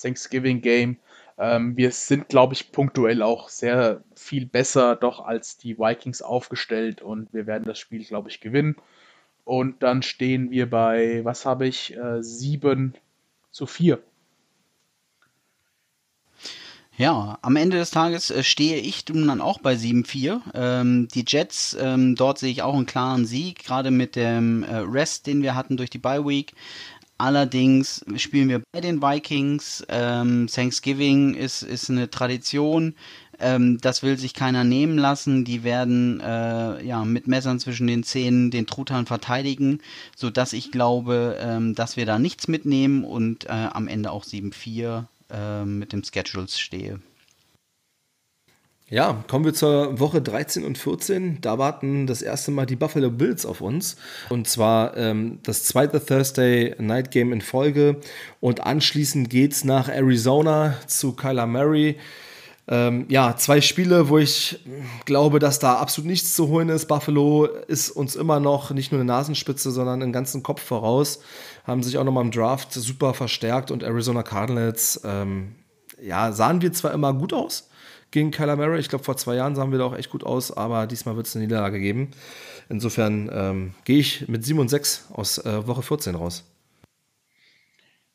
Thanksgiving 0.00 0.62
Game. 0.62 0.96
Ähm, 1.38 1.76
wir 1.76 1.90
sind, 1.90 2.28
glaube 2.28 2.54
ich, 2.54 2.72
punktuell 2.72 3.22
auch 3.22 3.50
sehr 3.50 4.02
viel 4.14 4.46
besser 4.46 4.96
doch 4.96 5.20
als 5.20 5.58
die 5.58 5.78
Vikings 5.78 6.22
aufgestellt 6.22 7.02
und 7.02 7.34
wir 7.34 7.46
werden 7.46 7.64
das 7.64 7.78
Spiel, 7.78 8.04
glaube 8.04 8.30
ich, 8.30 8.40
gewinnen. 8.40 8.76
Und 9.46 9.84
dann 9.84 10.02
stehen 10.02 10.50
wir 10.50 10.68
bei, 10.68 11.24
was 11.24 11.46
habe 11.46 11.68
ich, 11.68 11.96
äh, 11.96 12.20
7 12.20 12.94
zu 13.52 13.66
4. 13.66 14.02
Ja, 16.96 17.38
am 17.42 17.54
Ende 17.54 17.76
des 17.76 17.92
Tages 17.92 18.32
äh, 18.32 18.42
stehe 18.42 18.78
ich 18.78 19.04
dann 19.04 19.40
auch 19.40 19.60
bei 19.60 19.74
7-4. 19.74 20.40
Ähm, 20.52 21.06
die 21.14 21.24
Jets, 21.24 21.76
ähm, 21.78 22.16
dort 22.16 22.38
sehe 22.38 22.50
ich 22.50 22.62
auch 22.62 22.74
einen 22.74 22.86
klaren 22.86 23.24
Sieg, 23.24 23.62
gerade 23.62 23.92
mit 23.92 24.16
dem 24.16 24.64
äh, 24.64 24.78
Rest, 24.78 25.28
den 25.28 25.42
wir 25.42 25.54
hatten 25.54 25.76
durch 25.76 25.90
die 25.90 25.98
Bye 25.98 26.26
Week. 26.26 26.52
Allerdings 27.18 28.04
spielen 28.16 28.48
wir 28.50 28.62
bei 28.72 28.80
den 28.80 29.00
Vikings. 29.00 29.84
Ähm, 29.88 30.48
Thanksgiving 30.52 31.34
ist, 31.34 31.62
ist 31.62 31.88
eine 31.88 32.10
Tradition. 32.10 32.94
Ähm, 33.38 33.78
das 33.80 34.02
will 34.02 34.18
sich 34.18 34.34
keiner 34.34 34.64
nehmen 34.64 34.98
lassen. 34.98 35.44
Die 35.44 35.64
werden 35.64 36.20
äh, 36.20 36.84
ja, 36.84 37.04
mit 37.04 37.26
Messern 37.26 37.58
zwischen 37.58 37.86
den 37.86 38.02
Zähnen 38.02 38.50
den 38.50 38.66
Truthahn 38.66 39.06
verteidigen, 39.06 39.80
sodass 40.14 40.52
ich 40.52 40.70
glaube, 40.70 41.38
ähm, 41.40 41.74
dass 41.74 41.96
wir 41.96 42.04
da 42.04 42.18
nichts 42.18 42.48
mitnehmen 42.48 43.04
und 43.04 43.46
äh, 43.46 43.48
am 43.50 43.88
Ende 43.88 44.10
auch 44.10 44.24
7-4 44.24 45.04
äh, 45.30 45.64
mit 45.64 45.92
dem 45.92 46.02
Schedules 46.04 46.58
stehe. 46.58 47.00
Ja, 48.88 49.24
kommen 49.26 49.44
wir 49.44 49.52
zur 49.52 49.98
Woche 49.98 50.22
13 50.22 50.64
und 50.64 50.78
14. 50.78 51.40
Da 51.40 51.58
warten 51.58 52.06
das 52.06 52.22
erste 52.22 52.52
Mal 52.52 52.66
die 52.66 52.76
Buffalo 52.76 53.10
Bills 53.10 53.44
auf 53.44 53.60
uns. 53.60 53.96
Und 54.28 54.46
zwar 54.46 54.96
ähm, 54.96 55.40
das 55.42 55.64
zweite 55.64 56.04
Thursday 56.04 56.72
Night 56.78 57.10
Game 57.10 57.32
in 57.32 57.40
Folge. 57.40 57.96
Und 58.38 58.60
anschließend 58.60 59.28
geht 59.28 59.54
es 59.54 59.64
nach 59.64 59.88
Arizona 59.88 60.76
zu 60.86 61.14
Kyler 61.14 61.48
Murray. 61.48 61.96
Ähm, 62.68 63.06
ja, 63.08 63.34
zwei 63.36 63.60
Spiele, 63.60 64.08
wo 64.08 64.18
ich 64.18 64.60
glaube, 65.04 65.40
dass 65.40 65.58
da 65.58 65.74
absolut 65.78 66.08
nichts 66.08 66.34
zu 66.34 66.46
holen 66.46 66.68
ist. 66.68 66.86
Buffalo 66.86 67.46
ist 67.66 67.90
uns 67.90 68.14
immer 68.14 68.38
noch 68.38 68.70
nicht 68.70 68.92
nur 68.92 69.00
eine 69.00 69.08
Nasenspitze, 69.08 69.72
sondern 69.72 70.00
einen 70.00 70.12
ganzen 70.12 70.44
Kopf 70.44 70.62
voraus. 70.62 71.18
Haben 71.64 71.82
sich 71.82 71.98
auch 71.98 72.04
nochmal 72.04 72.24
im 72.24 72.30
Draft 72.30 72.72
super 72.72 73.14
verstärkt 73.14 73.72
und 73.72 73.82
Arizona 73.82 74.22
Cardinals, 74.22 75.00
ähm, 75.04 75.56
ja, 76.00 76.30
sahen 76.30 76.62
wir 76.62 76.72
zwar 76.72 76.92
immer 76.92 77.12
gut 77.12 77.32
aus 77.32 77.68
gegen 78.10 78.30
Kyler 78.30 78.56
Murray. 78.56 78.80
Ich 78.80 78.88
glaube, 78.88 79.04
vor 79.04 79.16
zwei 79.16 79.34
Jahren 79.34 79.54
sahen 79.54 79.70
wir 79.70 79.78
da 79.78 79.84
auch 79.84 79.96
echt 79.96 80.10
gut 80.10 80.24
aus, 80.24 80.56
aber 80.56 80.86
diesmal 80.86 81.16
wird 81.16 81.26
es 81.26 81.36
eine 81.36 81.44
Niederlage 81.44 81.80
geben. 81.80 82.10
Insofern 82.68 83.30
ähm, 83.32 83.74
gehe 83.84 83.98
ich 83.98 84.28
mit 84.28 84.44
7 84.44 84.58
und 84.58 84.68
6 84.68 85.08
aus 85.12 85.38
äh, 85.38 85.66
Woche 85.66 85.82
14 85.82 86.14
raus. 86.14 86.44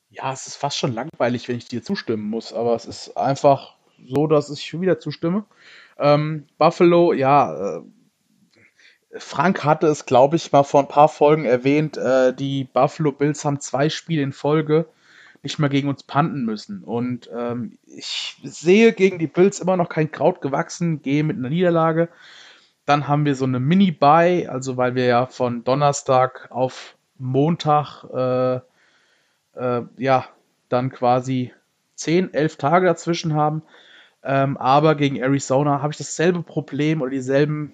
Ja, 0.09 0.33
es 0.33 0.47
ist 0.47 0.57
fast 0.57 0.77
schon 0.77 0.93
langweilig, 0.93 1.47
wenn 1.47 1.57
ich 1.57 1.67
dir 1.67 1.83
zustimmen 1.83 2.29
muss, 2.29 2.51
aber 2.51 2.75
es 2.75 2.85
ist 2.85 3.15
einfach 3.15 3.75
so, 4.07 4.27
dass 4.27 4.49
ich 4.49 4.65
schon 4.65 4.81
wieder 4.81 4.99
zustimme. 4.99 5.45
Ähm, 5.97 6.47
Buffalo, 6.57 7.13
ja, 7.13 7.77
äh, 7.77 7.81
Frank 9.17 9.63
hatte 9.63 9.87
es, 9.87 10.05
glaube 10.05 10.37
ich, 10.37 10.51
mal 10.51 10.63
vor 10.63 10.81
ein 10.81 10.87
paar 10.87 11.09
Folgen 11.09 11.45
erwähnt, 11.45 11.97
äh, 11.97 12.33
die 12.33 12.65
Buffalo 12.65 13.11
Bills 13.11 13.45
haben 13.45 13.59
zwei 13.59 13.89
Spiele 13.89 14.21
in 14.21 14.33
Folge 14.33 14.87
nicht 15.43 15.59
mehr 15.59 15.69
gegen 15.69 15.89
uns 15.89 16.03
panten 16.03 16.45
müssen. 16.45 16.83
Und 16.83 17.29
ähm, 17.35 17.77
ich 17.85 18.37
sehe 18.43 18.93
gegen 18.93 19.17
die 19.19 19.27
Bills 19.27 19.59
immer 19.59 19.77
noch 19.77 19.89
kein 19.89 20.11
Kraut 20.11 20.41
gewachsen, 20.41 21.01
gehe 21.01 21.23
mit 21.23 21.37
einer 21.37 21.49
Niederlage. 21.49 22.09
Dann 22.85 23.07
haben 23.07 23.25
wir 23.25 23.35
so 23.35 23.45
eine 23.45 23.59
Mini-Buy, 23.59 24.47
also 24.47 24.77
weil 24.77 24.95
wir 24.95 25.05
ja 25.05 25.25
von 25.25 25.63
Donnerstag 25.63 26.47
auf 26.51 26.95
Montag 27.17 28.03
äh, 28.13 28.55
äh, 29.59 29.83
ja 29.97 30.25
dann 30.69 30.91
quasi 30.91 31.53
10, 31.95 32.33
11 32.33 32.55
Tage 32.57 32.85
dazwischen 32.87 33.33
haben. 33.33 33.63
Ähm, 34.23 34.57
aber 34.57 34.95
gegen 34.95 35.17
Arizona 35.17 35.81
habe 35.81 35.91
ich 35.91 35.97
dasselbe 35.97 36.43
Problem 36.43 37.01
oder 37.01 37.11
dieselben 37.11 37.73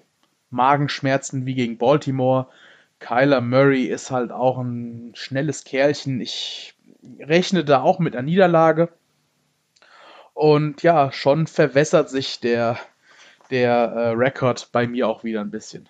Magenschmerzen 0.50 1.46
wie 1.46 1.54
gegen 1.54 1.78
Baltimore. 1.78 2.48
Kyler 3.00 3.40
Murray 3.40 3.84
ist 3.84 4.10
halt 4.10 4.32
auch 4.32 4.58
ein 4.58 5.12
schnelles 5.14 5.64
Kerlchen. 5.64 6.20
Ich 6.20 6.74
rechne 7.20 7.64
da 7.64 7.82
auch 7.82 7.98
mit 7.98 8.14
einer 8.14 8.22
Niederlage. 8.22 8.88
Und 10.34 10.82
ja, 10.82 11.10
schon 11.12 11.46
verwässert 11.46 12.10
sich 12.10 12.40
der, 12.40 12.78
der 13.50 13.72
äh, 13.72 14.08
Rekord 14.10 14.70
bei 14.72 14.86
mir 14.86 15.08
auch 15.08 15.24
wieder 15.24 15.40
ein 15.40 15.50
bisschen. 15.50 15.88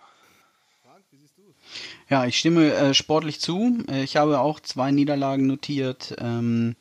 Ja, 2.09 2.25
ich 2.25 2.39
stimme 2.39 2.73
äh, 2.73 2.95
sportlich 2.95 3.41
zu. 3.41 3.85
Äh, 3.91 4.03
ich 4.03 4.17
habe 4.17 4.41
auch 4.41 4.61
zwei 4.61 4.91
Niederlagen 4.91 5.47
notiert 5.47 6.17
ähm, 6.19 6.77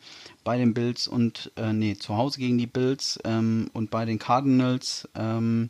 bei 0.46 0.58
den 0.58 0.74
Bills 0.74 1.08
und, 1.08 1.52
äh, 1.58 1.74
nee, 1.74 1.96
zu 1.96 2.16
Hause 2.16 2.40
gegen 2.40 2.58
die 2.58 2.68
Bills 2.68 3.20
ähm, 3.26 3.70
und 3.74 3.92
bei 3.92 4.06
den 4.06 4.20
Cardinals. 4.20 5.10
Ähm, 5.16 5.70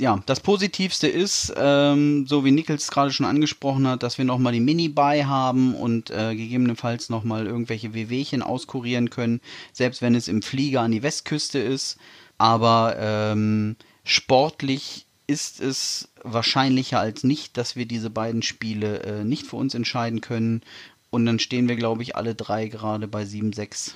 ja, 0.00 0.22
das 0.26 0.40
Positivste 0.40 1.08
ist, 1.08 1.52
ähm, 1.56 2.26
so 2.26 2.44
wie 2.44 2.52
Nichols 2.52 2.88
gerade 2.88 3.10
schon 3.10 3.26
angesprochen 3.26 3.86
hat, 3.88 4.02
dass 4.04 4.16
wir 4.16 4.24
nochmal 4.24 4.52
die 4.52 4.60
Mini-Buy 4.60 5.22
haben 5.22 5.74
und 5.74 6.10
äh, 6.10 6.36
gegebenenfalls 6.36 7.08
nochmal 7.08 7.46
irgendwelche 7.46 7.94
WWchen 7.94 8.42
auskurieren 8.42 9.10
können, 9.10 9.40
selbst 9.72 10.00
wenn 10.00 10.14
es 10.14 10.28
im 10.28 10.42
Flieger 10.42 10.82
an 10.82 10.92
die 10.92 11.02
Westküste 11.02 11.58
ist. 11.58 11.98
Aber 12.38 12.96
ähm, 12.98 13.74
sportlich 14.04 15.06
ist 15.26 15.60
es 15.60 16.08
wahrscheinlicher 16.22 17.00
als 17.00 17.24
nicht, 17.24 17.56
dass 17.56 17.74
wir 17.74 17.86
diese 17.86 18.08
beiden 18.08 18.42
Spiele 18.42 19.02
äh, 19.02 19.24
nicht 19.24 19.46
für 19.46 19.56
uns 19.56 19.74
entscheiden 19.74 20.20
können. 20.20 20.62
Und 21.10 21.26
dann 21.26 21.40
stehen 21.40 21.68
wir, 21.68 21.76
glaube 21.76 22.02
ich, 22.02 22.14
alle 22.14 22.36
drei 22.36 22.68
gerade 22.68 23.08
bei 23.08 23.24
7-6. 23.24 23.92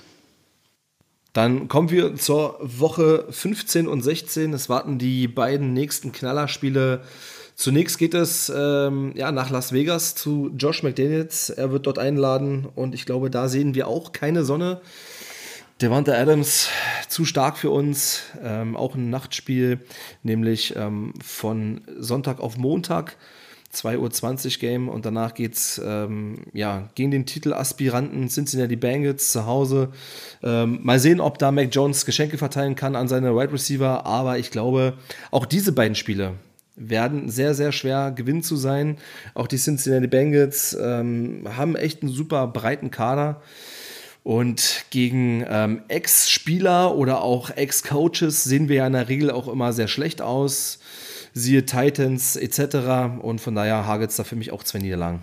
Dann 1.33 1.67
kommen 1.67 1.89
wir 1.89 2.15
zur 2.15 2.59
Woche 2.61 3.25
15 3.29 3.87
und 3.87 4.01
16. 4.01 4.53
Es 4.53 4.69
warten 4.69 4.99
die 4.99 5.27
beiden 5.27 5.73
nächsten 5.73 6.11
Knallerspiele. 6.11 7.01
Zunächst 7.55 7.97
geht 7.97 8.13
es 8.13 8.51
ähm, 8.55 9.13
ja, 9.15 9.31
nach 9.31 9.49
Las 9.49 9.73
Vegas 9.73 10.13
zu 10.13 10.51
Josh 10.57 10.83
McDaniels. 10.83 11.49
Er 11.49 11.71
wird 11.71 11.87
dort 11.87 11.97
einladen 11.97 12.67
und 12.75 12.93
ich 12.93 13.05
glaube, 13.05 13.31
da 13.31 13.47
sehen 13.47 13.73
wir 13.73 13.87
auch 13.87 14.11
keine 14.11 14.43
Sonne. 14.43 14.81
Devante 15.81 16.15
Adams 16.15 16.69
zu 17.09 17.25
stark 17.25 17.57
für 17.57 17.71
uns. 17.71 18.21
Ähm, 18.43 18.77
auch 18.77 18.93
ein 18.93 19.09
Nachtspiel, 19.09 19.79
nämlich 20.21 20.75
ähm, 20.75 21.13
von 21.23 21.81
Sonntag 21.97 22.39
auf 22.39 22.57
Montag. 22.57 23.17
2.20 23.73 24.45
Uhr 24.45 24.59
Game 24.59 24.89
und 24.89 25.05
danach 25.05 25.33
geht 25.33 25.55
es 25.55 25.81
ähm, 25.83 26.45
ja, 26.53 26.89
gegen 26.95 27.11
den 27.11 27.25
Titelaspiranten 27.25 28.29
Cincinnati 28.29 28.75
Bengals 28.75 29.31
zu 29.31 29.45
Hause. 29.45 29.89
Ähm, 30.43 30.79
mal 30.83 30.99
sehen, 30.99 31.19
ob 31.19 31.39
da 31.39 31.51
Mac 31.51 31.69
Jones 31.71 32.05
Geschenke 32.05 32.37
verteilen 32.37 32.75
kann 32.75 32.95
an 32.95 33.07
seine 33.07 33.35
Wide 33.35 33.51
Receiver, 33.51 34.05
aber 34.05 34.37
ich 34.37 34.51
glaube, 34.51 34.93
auch 35.31 35.45
diese 35.45 35.71
beiden 35.71 35.95
Spiele 35.95 36.33
werden 36.75 37.29
sehr, 37.29 37.53
sehr 37.53 37.71
schwer 37.71 38.11
gewinnen 38.11 38.43
zu 38.43 38.55
sein. 38.55 38.97
Auch 39.33 39.47
die 39.47 39.57
Cincinnati 39.57 40.07
Bengals 40.07 40.77
ähm, 40.79 41.47
haben 41.55 41.75
echt 41.75 42.01
einen 42.01 42.11
super 42.11 42.47
breiten 42.47 42.91
Kader. 42.91 43.41
Und 44.23 44.85
gegen 44.89 45.45
ähm, 45.49 45.81
Ex-Spieler 45.89 46.95
oder 46.95 47.21
auch 47.21 47.49
Ex-Coaches 47.49 48.45
sehen 48.45 48.69
wir 48.69 48.77
ja 48.77 48.87
in 48.87 48.93
der 48.93 49.09
Regel 49.09 49.29
auch 49.31 49.49
immer 49.49 49.73
sehr 49.73 49.89
schlecht 49.89 50.21
aus 50.21 50.79
siehe 51.33 51.65
Titans 51.65 52.35
etc. 52.35 53.21
Und 53.21 53.41
von 53.41 53.55
daher 53.55 53.85
hagelt 53.87 54.11
es 54.11 54.15
da 54.17 54.23
für 54.23 54.35
mich 54.35 54.51
auch 54.51 54.63
zwei 54.63 54.79
Niederlagen. 54.79 55.21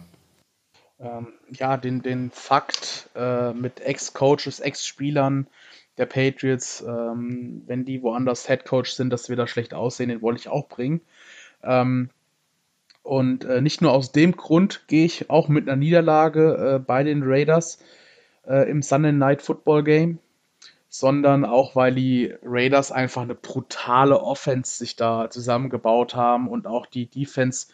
Ähm, 0.99 1.29
ja, 1.51 1.77
den, 1.77 2.03
den 2.03 2.31
Fakt 2.31 3.09
äh, 3.15 3.53
mit 3.53 3.81
Ex-Coaches, 3.81 4.61
Ex-Spielern 4.61 5.47
der 5.97 6.07
Patriots, 6.07 6.83
ähm, 6.87 7.63
wenn 7.67 7.85
die 7.85 8.03
woanders 8.03 8.47
Head 8.47 8.65
Coach 8.65 8.93
sind, 8.93 9.11
dass 9.11 9.29
wir 9.29 9.37
da 9.37 9.47
schlecht 9.47 9.75
aussehen, 9.75 10.09
den 10.09 10.23
wollte 10.23 10.41
ich 10.41 10.49
auch 10.49 10.69
bringen. 10.69 11.01
Ähm, 11.63 12.11
und 13.03 13.45
äh, 13.45 13.61
nicht 13.61 13.83
nur 13.83 13.93
aus 13.93 14.13
dem 14.13 14.37
Grund 14.37 14.85
gehe 14.89 15.05
ich 15.05 15.31
auch 15.31 15.49
mit 15.49 15.69
einer 15.69 15.77
Niederlage 15.77 16.77
äh, 16.77 16.79
bei 16.79 17.03
den 17.03 17.23
Raiders 17.23 17.79
äh, 18.47 18.71
im 18.71 18.83
Sunday 18.83 19.13
Night 19.13 19.43
Football 19.43 19.85
Game 19.85 20.19
sondern 20.91 21.45
auch, 21.45 21.77
weil 21.77 21.95
die 21.95 22.35
Raiders 22.43 22.91
einfach 22.91 23.23
eine 23.23 23.37
brutale 23.37 24.21
Offense 24.21 24.77
sich 24.77 24.97
da 24.97 25.31
zusammengebaut 25.31 26.17
haben 26.17 26.49
und 26.49 26.67
auch 26.67 26.85
die 26.85 27.07
Defense 27.07 27.69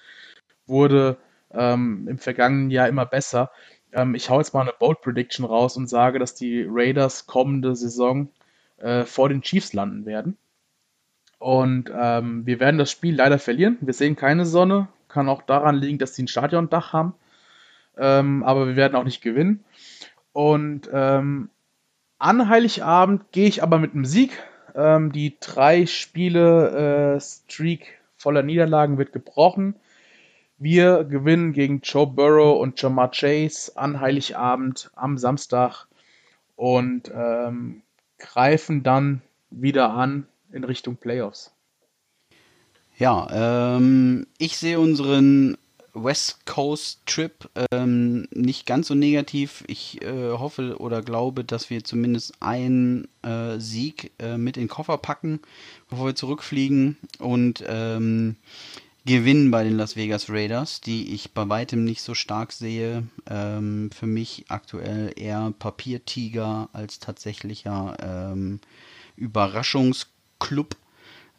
wurde 0.66 1.16
ähm, 1.50 2.06
im 2.08 2.18
vergangenen 2.18 2.70
Jahr 2.70 2.88
immer 2.88 3.06
besser. 3.06 3.50
Ähm, 3.92 4.14
ich 4.14 4.28
hau 4.28 4.38
jetzt 4.38 4.52
mal 4.52 4.60
eine 4.60 4.74
Bold 4.78 5.00
Prediction 5.00 5.46
raus 5.46 5.78
und 5.78 5.88
sage, 5.88 6.18
dass 6.18 6.34
die 6.34 6.66
Raiders 6.68 7.26
kommende 7.26 7.74
Saison 7.74 8.28
äh, 8.76 9.04
vor 9.04 9.30
den 9.30 9.40
Chiefs 9.40 9.72
landen 9.72 10.04
werden. 10.04 10.36
Und 11.38 11.90
ähm, 11.94 12.44
wir 12.44 12.60
werden 12.60 12.78
das 12.78 12.90
Spiel 12.90 13.14
leider 13.14 13.38
verlieren. 13.38 13.78
Wir 13.80 13.94
sehen 13.94 14.16
keine 14.16 14.44
Sonne. 14.44 14.88
Kann 15.08 15.28
auch 15.30 15.42
daran 15.42 15.76
liegen, 15.76 15.98
dass 15.98 16.14
sie 16.14 16.24
ein 16.24 16.28
Stadiondach 16.28 16.92
haben. 16.92 17.14
Ähm, 17.96 18.42
aber 18.42 18.66
wir 18.66 18.76
werden 18.76 18.94
auch 18.94 19.04
nicht 19.04 19.22
gewinnen. 19.22 19.64
Und 20.32 20.90
ähm, 20.92 21.48
an 22.18 22.48
Heiligabend 22.48 23.32
gehe 23.32 23.48
ich 23.48 23.62
aber 23.62 23.78
mit 23.78 23.94
einem 23.94 24.04
Sieg. 24.04 24.42
Ähm, 24.74 25.12
die 25.12 25.36
drei 25.40 25.86
Spiele 25.86 27.16
äh, 27.16 27.20
Streak 27.20 27.98
voller 28.16 28.42
Niederlagen 28.42 28.98
wird 28.98 29.12
gebrochen. 29.12 29.76
Wir 30.58 31.04
gewinnen 31.04 31.52
gegen 31.52 31.80
Joe 31.82 32.06
Burrow 32.06 32.60
und 32.60 32.80
Jamar 32.80 33.10
Chase 33.10 33.72
an 33.76 34.00
Heiligabend 34.00 34.90
am 34.94 35.18
Samstag 35.18 35.86
und 36.56 37.10
ähm, 37.14 37.82
greifen 38.18 38.82
dann 38.82 39.22
wieder 39.50 39.90
an 39.90 40.26
in 40.52 40.64
Richtung 40.64 40.96
Playoffs. 40.96 41.52
Ja, 42.98 43.76
ähm, 43.76 44.26
ich 44.38 44.56
sehe 44.56 44.80
unseren 44.80 45.58
West 45.96 46.46
Coast 46.46 47.00
Trip 47.06 47.48
ähm, 47.72 48.28
nicht 48.30 48.66
ganz 48.66 48.88
so 48.88 48.94
negativ. 48.94 49.64
Ich 49.66 50.02
äh, 50.02 50.30
hoffe 50.32 50.76
oder 50.78 51.02
glaube, 51.02 51.44
dass 51.44 51.70
wir 51.70 51.84
zumindest 51.84 52.34
einen 52.40 53.08
äh, 53.22 53.58
Sieg 53.58 54.12
äh, 54.18 54.36
mit 54.36 54.56
in 54.56 54.64
den 54.64 54.68
Koffer 54.68 54.98
packen, 54.98 55.40
bevor 55.88 56.06
wir 56.06 56.14
zurückfliegen 56.14 56.96
und 57.18 57.64
ähm, 57.66 58.36
gewinnen 59.06 59.50
bei 59.50 59.64
den 59.64 59.76
Las 59.76 59.96
Vegas 59.96 60.28
Raiders, 60.28 60.80
die 60.80 61.14
ich 61.14 61.32
bei 61.32 61.48
weitem 61.48 61.84
nicht 61.84 62.02
so 62.02 62.14
stark 62.14 62.52
sehe. 62.52 63.04
Ähm, 63.30 63.90
für 63.92 64.06
mich 64.06 64.44
aktuell 64.48 65.12
eher 65.16 65.54
Papiertiger 65.58 66.68
als 66.72 66.98
tatsächlicher 66.98 67.96
ähm, 68.00 68.60
Überraschungsclub 69.16 70.76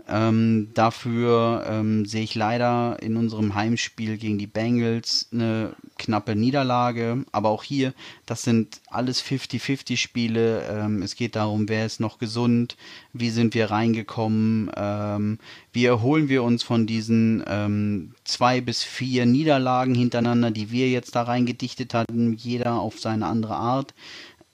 Ähm, 0.08 0.70
dafür 0.74 1.66
ähm, 1.68 2.06
sehe 2.06 2.24
ich 2.24 2.36
leider 2.36 2.98
in 3.02 3.18
unserem 3.18 3.56
Heimspiel 3.56 4.18
gegen 4.18 4.38
die 4.38 4.48
Bengals 4.48 5.28
eine 5.34 5.74
knappe 5.98 6.36
Niederlage. 6.36 7.26
Aber 7.32 7.50
auch 7.50 7.64
hier, 7.64 7.94
das 8.26 8.44
sind 8.44 8.80
alles 8.88 9.22
50-50 9.24 9.98
Spiele. 9.98 10.64
Ähm, 10.70 11.02
es 11.02 11.16
geht 11.16 11.36
darum, 11.36 11.68
wer 11.68 11.86
ist 11.86 12.00
noch 12.00 12.20
gesund, 12.20 12.78
wie 13.12 13.30
sind 13.30 13.54
wir 13.54 13.72
reingekommen, 13.72 14.72
ähm, 14.76 15.40
wie 15.74 15.86
erholen 15.86 16.30
wir 16.30 16.44
uns 16.44 16.64
von 16.64 16.88
diesen 16.88 17.44
ähm, 17.48 18.14
zwei 18.24 18.62
bis 18.62 18.84
vier 18.84 19.26
Niederlagen 19.26 19.96
hintereinander, 19.96 20.52
die 20.52 20.72
wir 20.72 20.90
jetzt 20.90 21.16
da 21.16 21.24
reingedichtet 21.24 21.94
hatten, 21.94 22.34
jeder 22.34 22.80
auf 22.80 23.00
seine 23.00 23.26
andere 23.26 23.56
Art. 23.56 23.94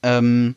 Ähm, 0.01 0.55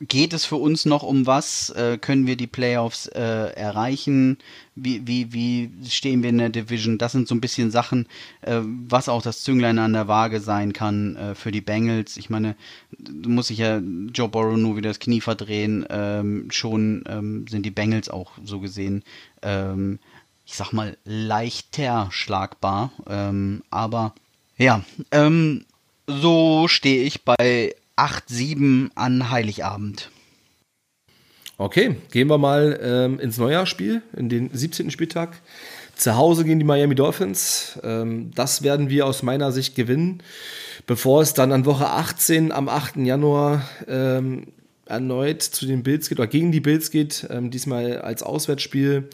geht 0.00 0.32
es 0.32 0.44
für 0.44 0.56
uns 0.56 0.84
noch 0.84 1.02
um 1.02 1.26
was? 1.26 1.70
Äh, 1.70 1.98
können 1.98 2.26
wir 2.26 2.36
die 2.36 2.46
Playoffs 2.46 3.06
äh, 3.06 3.20
erreichen? 3.54 4.38
Wie, 4.74 5.06
wie, 5.06 5.32
wie 5.32 5.70
stehen 5.88 6.22
wir 6.22 6.30
in 6.30 6.38
der 6.38 6.50
Division? 6.50 6.98
Das 6.98 7.12
sind 7.12 7.26
so 7.26 7.34
ein 7.34 7.40
bisschen 7.40 7.70
Sachen, 7.70 8.06
äh, 8.42 8.60
was 8.62 9.08
auch 9.08 9.22
das 9.22 9.42
Zünglein 9.42 9.78
an 9.78 9.92
der 9.92 10.06
Waage 10.06 10.40
sein 10.40 10.72
kann 10.72 11.16
äh, 11.16 11.34
für 11.34 11.50
die 11.50 11.60
Bengals. 11.60 12.16
Ich 12.16 12.30
meine, 12.30 12.54
du 12.98 13.28
musst 13.28 13.48
sich 13.48 13.58
ja 13.58 13.78
Joe 13.78 14.28
Burrow 14.28 14.56
nur 14.56 14.76
wieder 14.76 14.90
das 14.90 15.00
Knie 15.00 15.20
verdrehen. 15.20 15.84
Ähm, 15.90 16.48
schon 16.50 17.04
ähm, 17.08 17.46
sind 17.48 17.66
die 17.66 17.70
Bengals 17.70 18.08
auch 18.08 18.32
so 18.44 18.60
gesehen, 18.60 19.02
ähm, 19.42 19.98
ich 20.46 20.54
sag 20.54 20.72
mal, 20.72 20.96
leichter 21.04 22.08
schlagbar. 22.12 22.92
Ähm, 23.08 23.62
aber 23.70 24.14
ja, 24.56 24.84
ähm, 25.10 25.64
so 26.06 26.68
stehe 26.68 27.02
ich 27.02 27.24
bei 27.24 27.74
8-7 27.98 28.90
an 28.94 29.30
Heiligabend. 29.30 30.10
Okay, 31.56 31.96
gehen 32.12 32.28
wir 32.28 32.38
mal 32.38 32.78
ähm, 32.80 33.18
ins 33.18 33.36
Neujahrspiel, 33.36 34.02
in 34.16 34.28
den 34.28 34.50
17. 34.52 34.92
Spieltag. 34.92 35.40
Zu 35.96 36.16
Hause 36.16 36.44
gegen 36.44 36.60
die 36.60 36.64
Miami 36.64 36.94
Dolphins. 36.94 37.76
Ähm, 37.82 38.30
das 38.36 38.62
werden 38.62 38.88
wir 38.88 39.04
aus 39.04 39.24
meiner 39.24 39.50
Sicht 39.50 39.74
gewinnen, 39.74 40.22
bevor 40.86 41.22
es 41.22 41.34
dann 41.34 41.50
an 41.50 41.64
Woche 41.64 41.88
18 41.88 42.52
am 42.52 42.68
8. 42.68 42.98
Januar 42.98 43.68
ähm, 43.88 44.52
erneut 44.86 45.42
zu 45.42 45.66
den 45.66 45.82
Bills 45.82 46.08
geht 46.08 46.20
oder 46.20 46.28
gegen 46.28 46.52
die 46.52 46.60
Bills 46.60 46.92
geht, 46.92 47.26
ähm, 47.30 47.50
diesmal 47.50 47.98
als 47.98 48.22
Auswärtsspiel. 48.22 49.10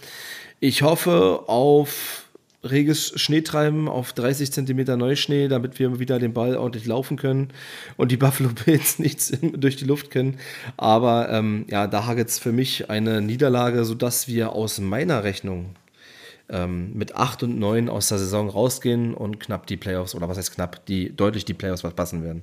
Ich 0.61 0.83
hoffe 0.83 1.45
auf 1.47 2.24
reges 2.65 3.13
Schneetreiben 3.21 3.89
auf 3.89 4.13
30 4.13 4.53
cm 4.53 4.99
Neuschnee, 4.99 5.49
damit 5.49 5.79
wir 5.79 5.99
wieder 5.99 6.19
den 6.19 6.33
Ball 6.33 6.57
ordentlich 6.57 6.87
laufen 6.87 7.17
können 7.17 7.49
und 7.97 8.11
die 8.11 8.17
Buffalo 8.25 8.51
Bills 8.65 8.99
nichts 8.99 9.33
durch 9.41 9.77
die 9.77 9.85
Luft 9.85 10.11
können. 10.11 10.39
Aber 10.77 11.29
ähm, 11.31 11.67
ja, 11.69 11.87
da 11.87 12.07
hagelt 12.07 12.29
es 12.29 12.39
für 12.39 12.53
mich 12.53 12.91
eine 12.91 13.21
Niederlage, 13.21 13.85
sodass 13.85 14.29
wir 14.29 14.53
aus 14.53 14.81
meiner 14.81 15.25
Rechnung 15.25 15.77
ähm, 16.49 16.93
mit 16.95 17.15
8 17.15 17.45
und 17.45 17.59
9 17.59 17.89
aus 17.89 18.09
der 18.09 18.19
Saison 18.19 18.49
rausgehen 18.49 19.15
und 19.15 19.41
knapp 19.41 19.67
die 19.67 19.77
Playoffs, 19.77 20.15
oder 20.15 20.29
was 20.29 20.39
heißt 20.39 20.55
knapp, 20.55 20.85
die 20.87 21.15
deutlich 21.15 21.45
die 21.45 21.55
Playoffs 21.55 21.83
verpassen 21.83 22.23
werden. 22.23 22.43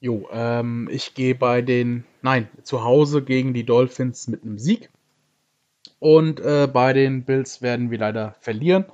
Jo, 0.00 0.28
ähm, 0.32 0.88
ich 0.92 1.14
gehe 1.14 1.34
bei 1.34 1.62
den, 1.62 2.04
nein, 2.20 2.48
zu 2.62 2.84
Hause 2.84 3.22
gegen 3.22 3.54
die 3.54 3.64
Dolphins 3.64 4.28
mit 4.28 4.42
einem 4.42 4.58
Sieg. 4.58 4.90
Und 6.04 6.38
äh, 6.40 6.68
bei 6.70 6.92
den 6.92 7.24
Bills 7.24 7.62
werden 7.62 7.90
wir 7.90 7.96
leider 7.96 8.34
verlieren, 8.38 8.84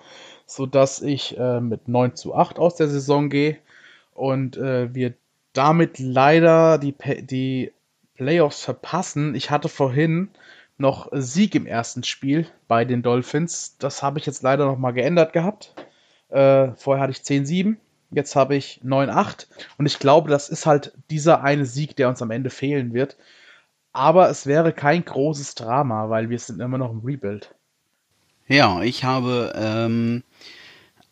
sodass 0.47 1.03
ich 1.03 1.37
äh, 1.37 1.61
mit 1.61 1.89
9 1.89 2.15
zu 2.15 2.37
8 2.37 2.61
aus 2.61 2.77
der 2.77 2.87
Saison 2.87 3.31
gehe 3.31 3.57
und 4.15 4.57
äh, 4.57 4.95
wir 4.95 5.15
damit 5.53 5.99
leider 5.99 6.79
die, 6.79 6.95
die 7.23 7.73
Playoffs 8.15 8.63
verpassen. 8.63 9.35
Ich 9.35 9.51
hatte 9.51 9.69
vorhin 9.69 10.29
noch 10.79 11.09
Sieg 11.11 11.57
im 11.57 11.67
ersten 11.67 12.05
Spiel 12.05 12.47
bei 12.69 12.85
den 12.85 13.03
Dolphins. 13.03 13.77
Das 13.79 14.05
habe 14.05 14.21
ich 14.21 14.27
jetzt 14.27 14.45
leider 14.45 14.67
noch 14.67 14.79
mal 14.79 14.93
geändert 14.93 15.33
gehabt. 15.33 15.75
Äh, 16.29 16.69
vorher 16.77 17.03
hatte 17.03 17.11
ich 17.11 17.27
10-7, 17.27 17.75
jetzt 18.13 18.37
habe 18.37 18.55
ich 18.55 18.83
9-8 18.85 19.49
und 19.79 19.87
ich 19.87 19.99
glaube, 19.99 20.31
das 20.31 20.49
ist 20.49 20.65
halt 20.65 20.93
dieser 21.11 21.43
eine 21.43 21.67
Sieg, 21.67 21.97
der 21.97 22.09
uns 22.09 22.23
am 22.23 22.31
Ende 22.31 22.51
fehlen 22.51 22.95
wird. 22.95 23.17
Aber 23.93 24.31
es 24.31 24.47
wäre 24.47 24.73
kein 24.73 25.05
großes 25.05 25.55
Drama, 25.55 26.09
weil 26.11 26.31
wir 26.31 26.39
sind 26.39 26.61
immer 26.61 26.79
noch 26.79 26.93
im 26.93 27.01
Rebuild. 27.01 27.55
Ja, 28.47 28.83
ich 28.83 29.05
habe 29.05 29.53
ähm, 29.57 30.23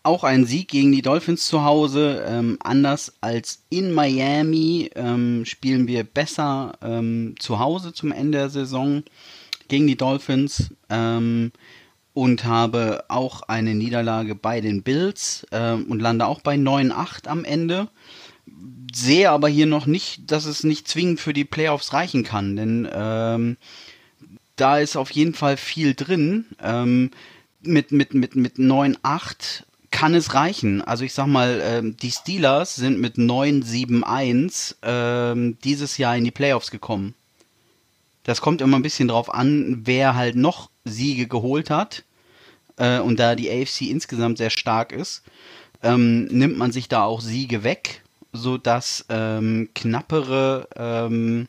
auch 0.02 0.24
einen 0.24 0.44
Sieg 0.44 0.68
gegen 0.68 0.92
die 0.92 1.02
Dolphins 1.02 1.46
zu 1.46 1.64
Hause. 1.64 2.24
Ähm, 2.26 2.58
anders 2.62 3.14
als 3.20 3.64
in 3.68 3.92
Miami 3.92 4.90
ähm, 4.94 5.44
spielen 5.44 5.86
wir 5.86 6.04
besser 6.04 6.72
ähm, 6.82 7.34
zu 7.38 7.58
Hause 7.58 7.92
zum 7.92 8.12
Ende 8.12 8.38
der 8.38 8.50
Saison 8.50 9.02
gegen 9.68 9.86
die 9.86 9.96
Dolphins. 9.96 10.74
Ähm, 10.88 11.52
und 12.14 12.44
habe 12.44 13.04
auch 13.06 13.42
eine 13.42 13.76
Niederlage 13.76 14.34
bei 14.34 14.60
den 14.60 14.82
Bills 14.82 15.46
ähm, 15.52 15.84
und 15.88 16.00
lande 16.00 16.26
auch 16.26 16.40
bei 16.40 16.56
9-8 16.56 17.28
am 17.28 17.44
Ende 17.44 17.86
sehe 19.00 19.30
aber 19.30 19.48
hier 19.48 19.66
noch 19.66 19.86
nicht, 19.86 20.30
dass 20.30 20.44
es 20.44 20.64
nicht 20.64 20.88
zwingend 20.88 21.20
für 21.20 21.32
die 21.32 21.44
Playoffs 21.44 21.92
reichen 21.92 22.24
kann, 22.24 22.56
denn 22.56 22.88
ähm, 22.92 23.56
da 24.56 24.78
ist 24.78 24.96
auf 24.96 25.10
jeden 25.10 25.34
Fall 25.34 25.56
viel 25.56 25.94
drin. 25.94 26.46
Ähm, 26.62 27.10
mit, 27.60 27.92
mit, 27.92 28.14
mit, 28.14 28.36
mit 28.36 28.56
9-8 28.56 29.64
kann 29.90 30.14
es 30.14 30.34
reichen. 30.34 30.82
Also 30.82 31.04
ich 31.04 31.14
sag 31.14 31.26
mal, 31.26 31.60
ähm, 31.62 31.96
die 31.96 32.10
Steelers 32.10 32.74
sind 32.74 33.00
mit 33.00 33.16
9-7-1 33.16 34.76
ähm, 34.82 35.58
dieses 35.64 35.98
Jahr 35.98 36.16
in 36.16 36.24
die 36.24 36.30
Playoffs 36.30 36.70
gekommen. 36.70 37.14
Das 38.24 38.40
kommt 38.40 38.60
immer 38.60 38.78
ein 38.78 38.82
bisschen 38.82 39.08
drauf 39.08 39.32
an, 39.32 39.82
wer 39.84 40.14
halt 40.14 40.36
noch 40.36 40.70
Siege 40.84 41.26
geholt 41.26 41.70
hat. 41.70 42.04
Äh, 42.76 42.98
und 43.00 43.18
da 43.18 43.34
die 43.34 43.50
AFC 43.50 43.82
insgesamt 43.82 44.38
sehr 44.38 44.50
stark 44.50 44.92
ist, 44.92 45.22
ähm, 45.82 46.24
nimmt 46.26 46.58
man 46.58 46.72
sich 46.72 46.88
da 46.88 47.04
auch 47.04 47.20
Siege 47.20 47.64
weg 47.64 48.02
sodass 48.38 49.04
ähm, 49.08 49.68
knappere 49.74 50.68
ähm, 50.76 51.48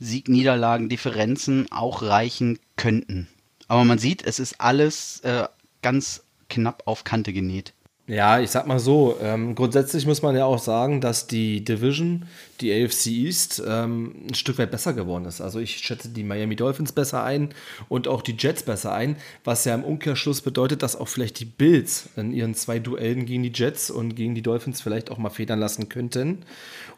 Sieg-Niederlagen-Differenzen 0.00 1.66
auch 1.70 2.02
reichen 2.02 2.58
könnten. 2.76 3.28
Aber 3.68 3.84
man 3.84 3.98
sieht, 3.98 4.24
es 4.24 4.38
ist 4.38 4.60
alles 4.60 5.20
äh, 5.20 5.46
ganz 5.82 6.22
knapp 6.48 6.82
auf 6.86 7.04
Kante 7.04 7.32
genäht. 7.32 7.72
Ja, 8.08 8.40
ich 8.40 8.50
sag 8.50 8.66
mal 8.66 8.78
so, 8.78 9.18
ähm, 9.20 9.54
grundsätzlich 9.54 10.06
muss 10.06 10.22
man 10.22 10.34
ja 10.34 10.46
auch 10.46 10.58
sagen, 10.58 11.02
dass 11.02 11.26
die 11.26 11.62
Division, 11.62 12.24
die 12.62 12.72
AFC 12.72 13.08
East, 13.08 13.62
ähm, 13.68 14.14
ein 14.26 14.34
Stück 14.34 14.56
weit 14.56 14.70
besser 14.70 14.94
geworden 14.94 15.26
ist. 15.26 15.42
Also 15.42 15.58
ich 15.58 15.76
schätze 15.76 16.08
die 16.08 16.24
Miami 16.24 16.56
Dolphins 16.56 16.92
besser 16.92 17.22
ein 17.22 17.50
und 17.90 18.08
auch 18.08 18.22
die 18.22 18.34
Jets 18.38 18.62
besser 18.62 18.94
ein, 18.94 19.16
was 19.44 19.66
ja 19.66 19.74
im 19.74 19.84
Umkehrschluss 19.84 20.40
bedeutet, 20.40 20.82
dass 20.82 20.96
auch 20.96 21.06
vielleicht 21.06 21.38
die 21.38 21.44
Bills 21.44 22.08
in 22.16 22.32
ihren 22.32 22.54
zwei 22.54 22.78
Duellen 22.78 23.26
gegen 23.26 23.42
die 23.42 23.52
Jets 23.52 23.90
und 23.90 24.14
gegen 24.16 24.34
die 24.34 24.40
Dolphins 24.40 24.80
vielleicht 24.80 25.10
auch 25.10 25.18
mal 25.18 25.28
federn 25.28 25.58
lassen 25.58 25.90
könnten 25.90 26.38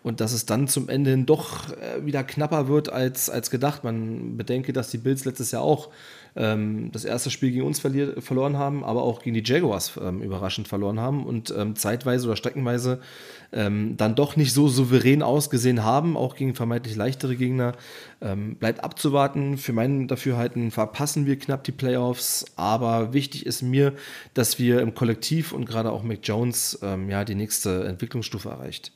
und 0.05 0.21
dass 0.21 0.33
es 0.33 0.47
dann 0.47 0.69
zum 0.69 0.89
Ende 0.89 1.19
doch 1.19 1.71
äh, 1.71 2.07
wieder 2.07 2.23
knapper 2.23 2.69
wird 2.69 2.89
als, 2.89 3.29
als 3.29 3.51
gedacht. 3.51 3.83
Man 3.83 4.37
bedenke, 4.37 4.73
dass 4.73 4.93
die 4.93 4.99
Bills 4.99 5.25
letztes 5.25 5.51
Jahr 5.51 5.63
auch 5.63 5.89
ähm, 6.37 6.91
das 6.93 7.05
erste 7.05 7.31
Spiel 7.31 7.51
gegen 7.51 7.67
uns 7.67 7.81
verlier, 7.81 8.21
verloren 8.21 8.57
haben, 8.57 8.85
aber 8.85 9.03
auch 9.03 9.23
gegen 9.23 9.35
die 9.35 9.43
Jaguars 9.45 9.93
ähm, 10.01 10.23
überraschend 10.23 10.69
verloren 10.69 11.01
haben 11.01 11.25
und 11.25 11.53
ähm, 11.57 11.77
zeitweise 11.77 12.27
oder 12.27 12.37
streckenweise 12.37 13.01
ähm, 13.53 13.97
dann 13.97 14.15
doch 14.15 14.37
nicht 14.37 14.53
so 14.53 14.69
souverän 14.69 15.23
ausgesehen 15.23 15.85
haben, 15.85 16.17
auch 16.17 16.37
gegen 16.37 16.55
vermeintlich 16.55 16.97
leichtere 16.97 17.37
Gegner. 17.37 17.73
Ähm, 18.21 18.57
bleibt 18.57 18.85
abzuwarten. 18.85 19.59
Für 19.59 19.73
meinen 19.73 20.09
Dafürhalten 20.09 20.71
verpassen 20.71 21.27
wir 21.27 21.39
knapp 21.39 21.65
die 21.65 21.73
Playoffs, 21.73 22.45
aber 22.57 23.13
wichtig 23.13 23.47
ist 23.47 23.63
mir, 23.63 23.95
dass 24.35 24.59
wir 24.59 24.81
im 24.81 24.95
Kollektiv 24.95 25.53
und 25.53 25.65
gerade 25.65 25.91
auch 25.91 26.03
Mac 26.03 26.21
Jones 26.23 26.79
ähm, 26.83 27.11
ja, 27.11 27.25
die 27.25 27.35
nächste 27.35 27.85
Entwicklungsstufe 27.85 28.49
erreicht. 28.49 28.93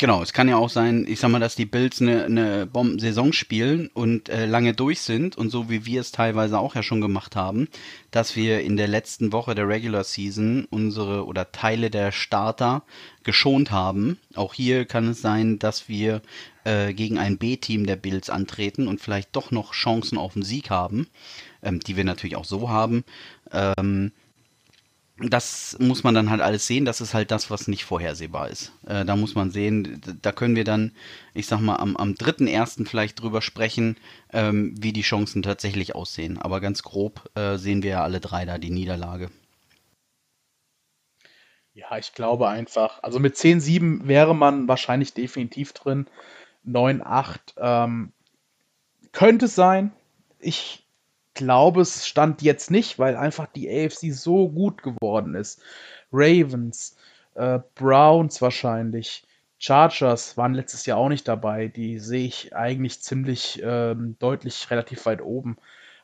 Genau, 0.00 0.22
es 0.22 0.32
kann 0.32 0.48
ja 0.48 0.56
auch 0.56 0.70
sein, 0.70 1.04
ich 1.06 1.20
sag 1.20 1.30
mal, 1.30 1.40
dass 1.40 1.56
die 1.56 1.66
Bills 1.66 2.00
eine, 2.00 2.24
eine 2.24 2.64
Bombensaison 2.64 3.34
spielen 3.34 3.90
und 3.92 4.30
äh, 4.30 4.46
lange 4.46 4.72
durch 4.72 5.02
sind 5.02 5.36
und 5.36 5.50
so 5.50 5.68
wie 5.68 5.84
wir 5.84 6.00
es 6.00 6.10
teilweise 6.10 6.58
auch 6.58 6.74
ja 6.74 6.82
schon 6.82 7.02
gemacht 7.02 7.36
haben, 7.36 7.68
dass 8.10 8.34
wir 8.34 8.62
in 8.62 8.78
der 8.78 8.88
letzten 8.88 9.30
Woche 9.30 9.54
der 9.54 9.68
Regular 9.68 10.02
Season 10.02 10.66
unsere 10.70 11.26
oder 11.26 11.52
Teile 11.52 11.90
der 11.90 12.12
Starter 12.12 12.82
geschont 13.24 13.72
haben. 13.72 14.18
Auch 14.36 14.54
hier 14.54 14.86
kann 14.86 15.06
es 15.08 15.20
sein, 15.20 15.58
dass 15.58 15.90
wir 15.90 16.22
äh, 16.64 16.94
gegen 16.94 17.18
ein 17.18 17.36
B-Team 17.36 17.84
der 17.84 17.96
Bills 17.96 18.30
antreten 18.30 18.88
und 18.88 19.02
vielleicht 19.02 19.36
doch 19.36 19.50
noch 19.50 19.74
Chancen 19.74 20.16
auf 20.16 20.32
den 20.32 20.44
Sieg 20.44 20.70
haben, 20.70 21.08
ähm, 21.62 21.78
die 21.80 21.98
wir 21.98 22.04
natürlich 22.04 22.36
auch 22.36 22.46
so 22.46 22.70
haben. 22.70 23.04
Ähm, 23.52 24.12
das 25.28 25.76
muss 25.78 26.02
man 26.02 26.14
dann 26.14 26.30
halt 26.30 26.40
alles 26.40 26.66
sehen. 26.66 26.84
Das 26.84 27.00
ist 27.00 27.14
halt 27.14 27.30
das, 27.30 27.50
was 27.50 27.68
nicht 27.68 27.84
vorhersehbar 27.84 28.48
ist. 28.48 28.72
Äh, 28.86 29.04
da 29.04 29.16
muss 29.16 29.34
man 29.34 29.50
sehen, 29.50 30.00
da 30.22 30.32
können 30.32 30.56
wir 30.56 30.64
dann, 30.64 30.92
ich 31.34 31.46
sag 31.46 31.60
mal, 31.60 31.76
am, 31.76 31.96
am 31.96 32.12
3.1. 32.12 32.86
vielleicht 32.86 33.20
drüber 33.20 33.42
sprechen, 33.42 33.96
ähm, 34.32 34.74
wie 34.78 34.92
die 34.92 35.02
Chancen 35.02 35.42
tatsächlich 35.42 35.94
aussehen. 35.94 36.38
Aber 36.38 36.60
ganz 36.60 36.82
grob 36.82 37.30
äh, 37.34 37.56
sehen 37.56 37.82
wir 37.82 37.90
ja 37.90 38.02
alle 38.02 38.20
drei 38.20 38.44
da 38.44 38.58
die 38.58 38.70
Niederlage. 38.70 39.30
Ja, 41.74 41.96
ich 41.98 42.14
glaube 42.14 42.48
einfach, 42.48 43.02
also 43.02 43.18
mit 43.18 43.36
10-7 43.36 44.06
wäre 44.06 44.34
man 44.34 44.68
wahrscheinlich 44.68 45.14
definitiv 45.14 45.72
drin. 45.72 46.06
9-8 46.66 47.38
ähm, 47.58 48.12
könnte 49.12 49.46
es 49.46 49.54
sein. 49.54 49.92
Ich 50.38 50.79
glaube, 51.34 51.82
es 51.82 52.06
stand 52.06 52.42
jetzt 52.42 52.70
nicht, 52.70 52.98
weil 52.98 53.16
einfach 53.16 53.46
die 53.46 53.68
AFC 53.68 54.12
so 54.12 54.48
gut 54.48 54.82
geworden 54.82 55.34
ist. 55.34 55.62
Ravens, 56.12 56.96
äh, 57.34 57.60
Browns 57.74 58.42
wahrscheinlich, 58.42 59.24
Chargers 59.58 60.38
waren 60.38 60.54
letztes 60.54 60.86
Jahr 60.86 60.98
auch 60.98 61.10
nicht 61.10 61.28
dabei. 61.28 61.68
Die 61.68 61.98
sehe 61.98 62.26
ich 62.26 62.56
eigentlich 62.56 63.00
ziemlich 63.02 63.60
ähm, 63.62 64.16
deutlich 64.18 64.70
relativ 64.70 65.04
weit 65.04 65.20
oben. 65.20 65.58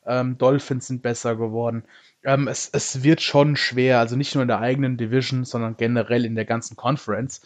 Ähm, 0.05 0.37
Dolphins 0.39 0.87
sind 0.87 1.03
besser 1.03 1.37
geworden. 1.37 1.85
Ähm, 2.23 2.49
es, 2.49 2.69
es 2.73 3.03
wird 3.03 3.23
schon 3.23 3.57
schwer, 3.57 3.99
also 3.99 4.15
nicht 4.15 4.35
nur 4.35 4.43
in 4.43 4.49
der 4.49 4.61
eigenen 4.61 4.99
Division, 4.99 5.45
sondern 5.45 5.77
generell 5.77 6.27
in 6.27 6.35
der 6.35 6.45
ganzen 6.45 6.77
Conference. 6.77 7.41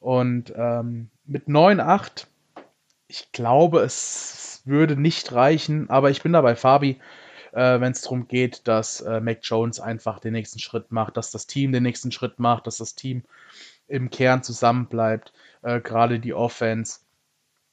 Und 0.00 0.52
ähm, 0.54 1.08
mit 1.24 1.48
9-8, 1.48 2.26
ich 3.08 3.32
glaube, 3.32 3.80
es 3.80 4.62
würde 4.66 5.00
nicht 5.00 5.32
reichen, 5.32 5.88
aber 5.88 6.10
ich 6.10 6.22
bin 6.22 6.34
dabei, 6.34 6.56
Fabi, 6.56 7.00
äh, 7.54 7.80
wenn 7.80 7.92
es 7.92 8.02
darum 8.02 8.26
geht, 8.26 8.66
dass 8.66 9.00
äh, 9.00 9.20
Mac 9.20 9.38
Jones 9.42 9.80
einfach 9.80 10.18
den 10.18 10.32
nächsten 10.32 10.58
Schritt 10.58 10.90
macht, 10.90 11.16
dass 11.16 11.30
das 11.30 11.46
Team 11.46 11.72
den 11.72 11.84
nächsten 11.84 12.12
Schritt 12.12 12.38
macht, 12.38 12.66
dass 12.66 12.78
das 12.78 12.94
Team 12.94 13.22
im 13.86 14.10
Kern 14.10 14.42
zusammenbleibt, 14.42 15.32
äh, 15.62 15.80
gerade 15.80 16.18
die 16.18 16.34
Offense. 16.34 17.00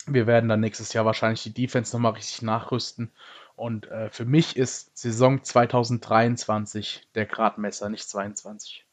Wir 0.08 0.28
werden 0.28 0.50
dann 0.50 0.60
nächstes 0.60 0.94
Jahr 0.94 1.06
wahrscheinlich 1.06 1.44
die 1.44 1.54
Defense 1.54 1.96
nochmal 1.96 2.14
richtig 2.14 2.42
nachrüsten. 2.42 3.12
Und 3.56 3.88
äh, 3.88 4.10
für 4.10 4.26
mich 4.26 4.56
ist 4.56 4.98
Saison 4.98 5.44
2023 5.44 7.08
der 7.16 7.26
Gradmesser, 7.26 7.90
nicht 7.90 8.08
22. 8.08 8.86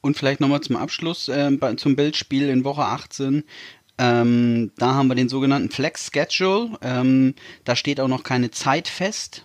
Und 0.00 0.16
vielleicht 0.16 0.40
nochmal 0.40 0.60
zum 0.60 0.76
Abschluss 0.76 1.28
äh, 1.28 1.50
zum 1.76 1.96
Bildspiel 1.96 2.48
in 2.48 2.64
Woche 2.64 2.84
18. 2.84 3.44
Ähm, 3.98 4.70
da 4.76 4.94
haben 4.94 5.08
wir 5.08 5.14
den 5.16 5.28
sogenannten 5.28 5.70
Flex 5.70 6.10
Schedule. 6.12 6.78
Ähm, 6.82 7.34
da 7.64 7.74
steht 7.74 8.00
auch 8.00 8.08
noch 8.08 8.22
keine 8.22 8.50
Zeit 8.50 8.86
fest, 8.86 9.44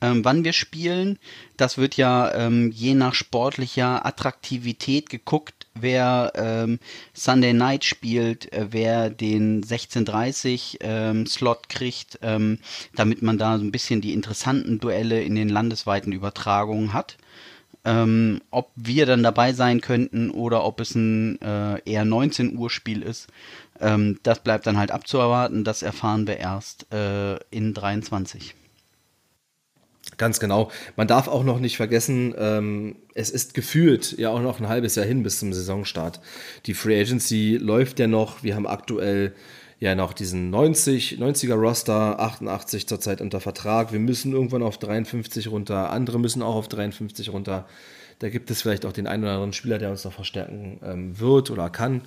ähm, 0.00 0.24
wann 0.24 0.44
wir 0.44 0.52
spielen. 0.52 1.18
Das 1.56 1.78
wird 1.78 1.96
ja 1.96 2.34
ähm, 2.34 2.72
je 2.72 2.94
nach 2.94 3.14
sportlicher 3.14 4.04
Attraktivität 4.04 5.08
geguckt, 5.08 5.68
wer 5.74 6.32
ähm, 6.34 6.80
Sunday 7.14 7.52
Night 7.52 7.84
spielt, 7.84 8.52
äh, 8.52 8.66
wer 8.70 9.08
den 9.08 9.62
16:30 9.62 10.78
ähm, 10.80 11.26
Slot 11.26 11.68
kriegt, 11.68 12.18
damit 12.22 13.22
man 13.22 13.38
da 13.38 13.58
so 13.58 13.64
ein 13.64 13.72
bisschen 13.72 14.00
die 14.00 14.12
interessanten 14.12 14.80
Duelle 14.80 15.22
in 15.22 15.36
den 15.36 15.48
landesweiten 15.48 16.12
Übertragungen 16.12 16.92
hat. 16.92 17.16
Ähm, 17.84 18.40
ob 18.50 18.70
wir 18.76 19.06
dann 19.06 19.24
dabei 19.24 19.52
sein 19.52 19.80
könnten 19.80 20.30
oder 20.30 20.64
ob 20.64 20.78
es 20.80 20.94
ein 20.94 21.40
äh, 21.42 21.80
eher 21.84 22.04
19 22.04 22.56
Uhr 22.56 22.70
Spiel 22.70 23.02
ist, 23.02 23.26
ähm, 23.80 24.20
das 24.22 24.40
bleibt 24.40 24.66
dann 24.66 24.78
halt 24.78 24.92
abzuerwarten. 24.92 25.64
Das 25.64 25.82
erfahren 25.82 26.26
wir 26.26 26.36
erst 26.36 26.92
äh, 26.92 27.36
in 27.50 27.74
23. 27.74 28.54
Ganz 30.18 30.40
genau. 30.40 30.70
Man 30.96 31.08
darf 31.08 31.26
auch 31.26 31.42
noch 31.42 31.58
nicht 31.58 31.76
vergessen, 31.76 32.34
ähm, 32.36 32.96
es 33.14 33.30
ist 33.30 33.54
gefühlt 33.54 34.16
ja 34.18 34.30
auch 34.30 34.40
noch 34.40 34.60
ein 34.60 34.68
halbes 34.68 34.94
Jahr 34.94 35.06
hin 35.06 35.22
bis 35.22 35.38
zum 35.38 35.52
Saisonstart. 35.52 36.20
Die 36.66 36.74
Free 36.74 37.00
Agency 37.00 37.58
läuft 37.60 37.98
ja 37.98 38.06
noch. 38.06 38.42
Wir 38.42 38.54
haben 38.54 38.66
aktuell 38.66 39.34
ja 39.82 39.96
noch 39.96 40.12
diesen 40.12 40.50
90, 40.50 41.18
90er 41.18 41.54
Roster, 41.54 42.20
88 42.20 42.86
zurzeit 42.86 43.20
unter 43.20 43.40
Vertrag. 43.40 43.92
Wir 43.92 43.98
müssen 43.98 44.32
irgendwann 44.32 44.62
auf 44.62 44.78
53 44.78 45.48
runter, 45.48 45.90
andere 45.90 46.20
müssen 46.20 46.40
auch 46.40 46.54
auf 46.54 46.68
53 46.68 47.30
runter. 47.30 47.66
Da 48.20 48.28
gibt 48.28 48.52
es 48.52 48.62
vielleicht 48.62 48.86
auch 48.86 48.92
den 48.92 49.08
einen 49.08 49.24
oder 49.24 49.32
anderen 49.32 49.52
Spieler, 49.52 49.78
der 49.78 49.90
uns 49.90 50.04
noch 50.04 50.12
verstärken 50.12 50.78
ähm, 50.84 51.18
wird 51.18 51.50
oder 51.50 51.68
kann. 51.68 52.02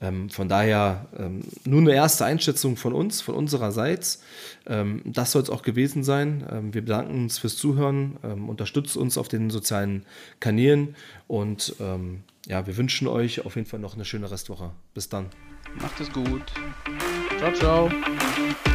Ähm, 0.00 0.28
von 0.28 0.48
daher 0.48 1.06
ähm, 1.16 1.42
nur 1.64 1.80
eine 1.82 1.94
erste 1.94 2.24
Einschätzung 2.24 2.76
von 2.76 2.92
uns, 2.92 3.20
von 3.20 3.36
unsererseits. 3.36 4.24
Ähm, 4.66 5.00
das 5.04 5.30
soll 5.30 5.42
es 5.42 5.50
auch 5.50 5.62
gewesen 5.62 6.02
sein. 6.02 6.44
Ähm, 6.50 6.74
wir 6.74 6.82
bedanken 6.82 7.14
uns 7.14 7.38
fürs 7.38 7.54
Zuhören, 7.54 8.16
ähm, 8.24 8.48
unterstützt 8.48 8.96
uns 8.96 9.16
auf 9.16 9.28
den 9.28 9.50
sozialen 9.50 10.04
Kanälen 10.40 10.96
und 11.28 11.76
ja, 12.48 12.66
wir 12.66 12.76
wünschen 12.76 13.06
euch 13.06 13.44
auf 13.44 13.54
jeden 13.54 13.68
Fall 13.68 13.78
noch 13.78 13.94
eine 13.94 14.04
schöne 14.04 14.30
Restwoche. 14.30 14.70
Bis 14.94 15.08
dann. 15.08 15.26
Macht 15.78 16.00
es 16.00 16.10
gut. 16.12 16.42
Ciao, 17.40 17.52
ciao. 17.54 18.69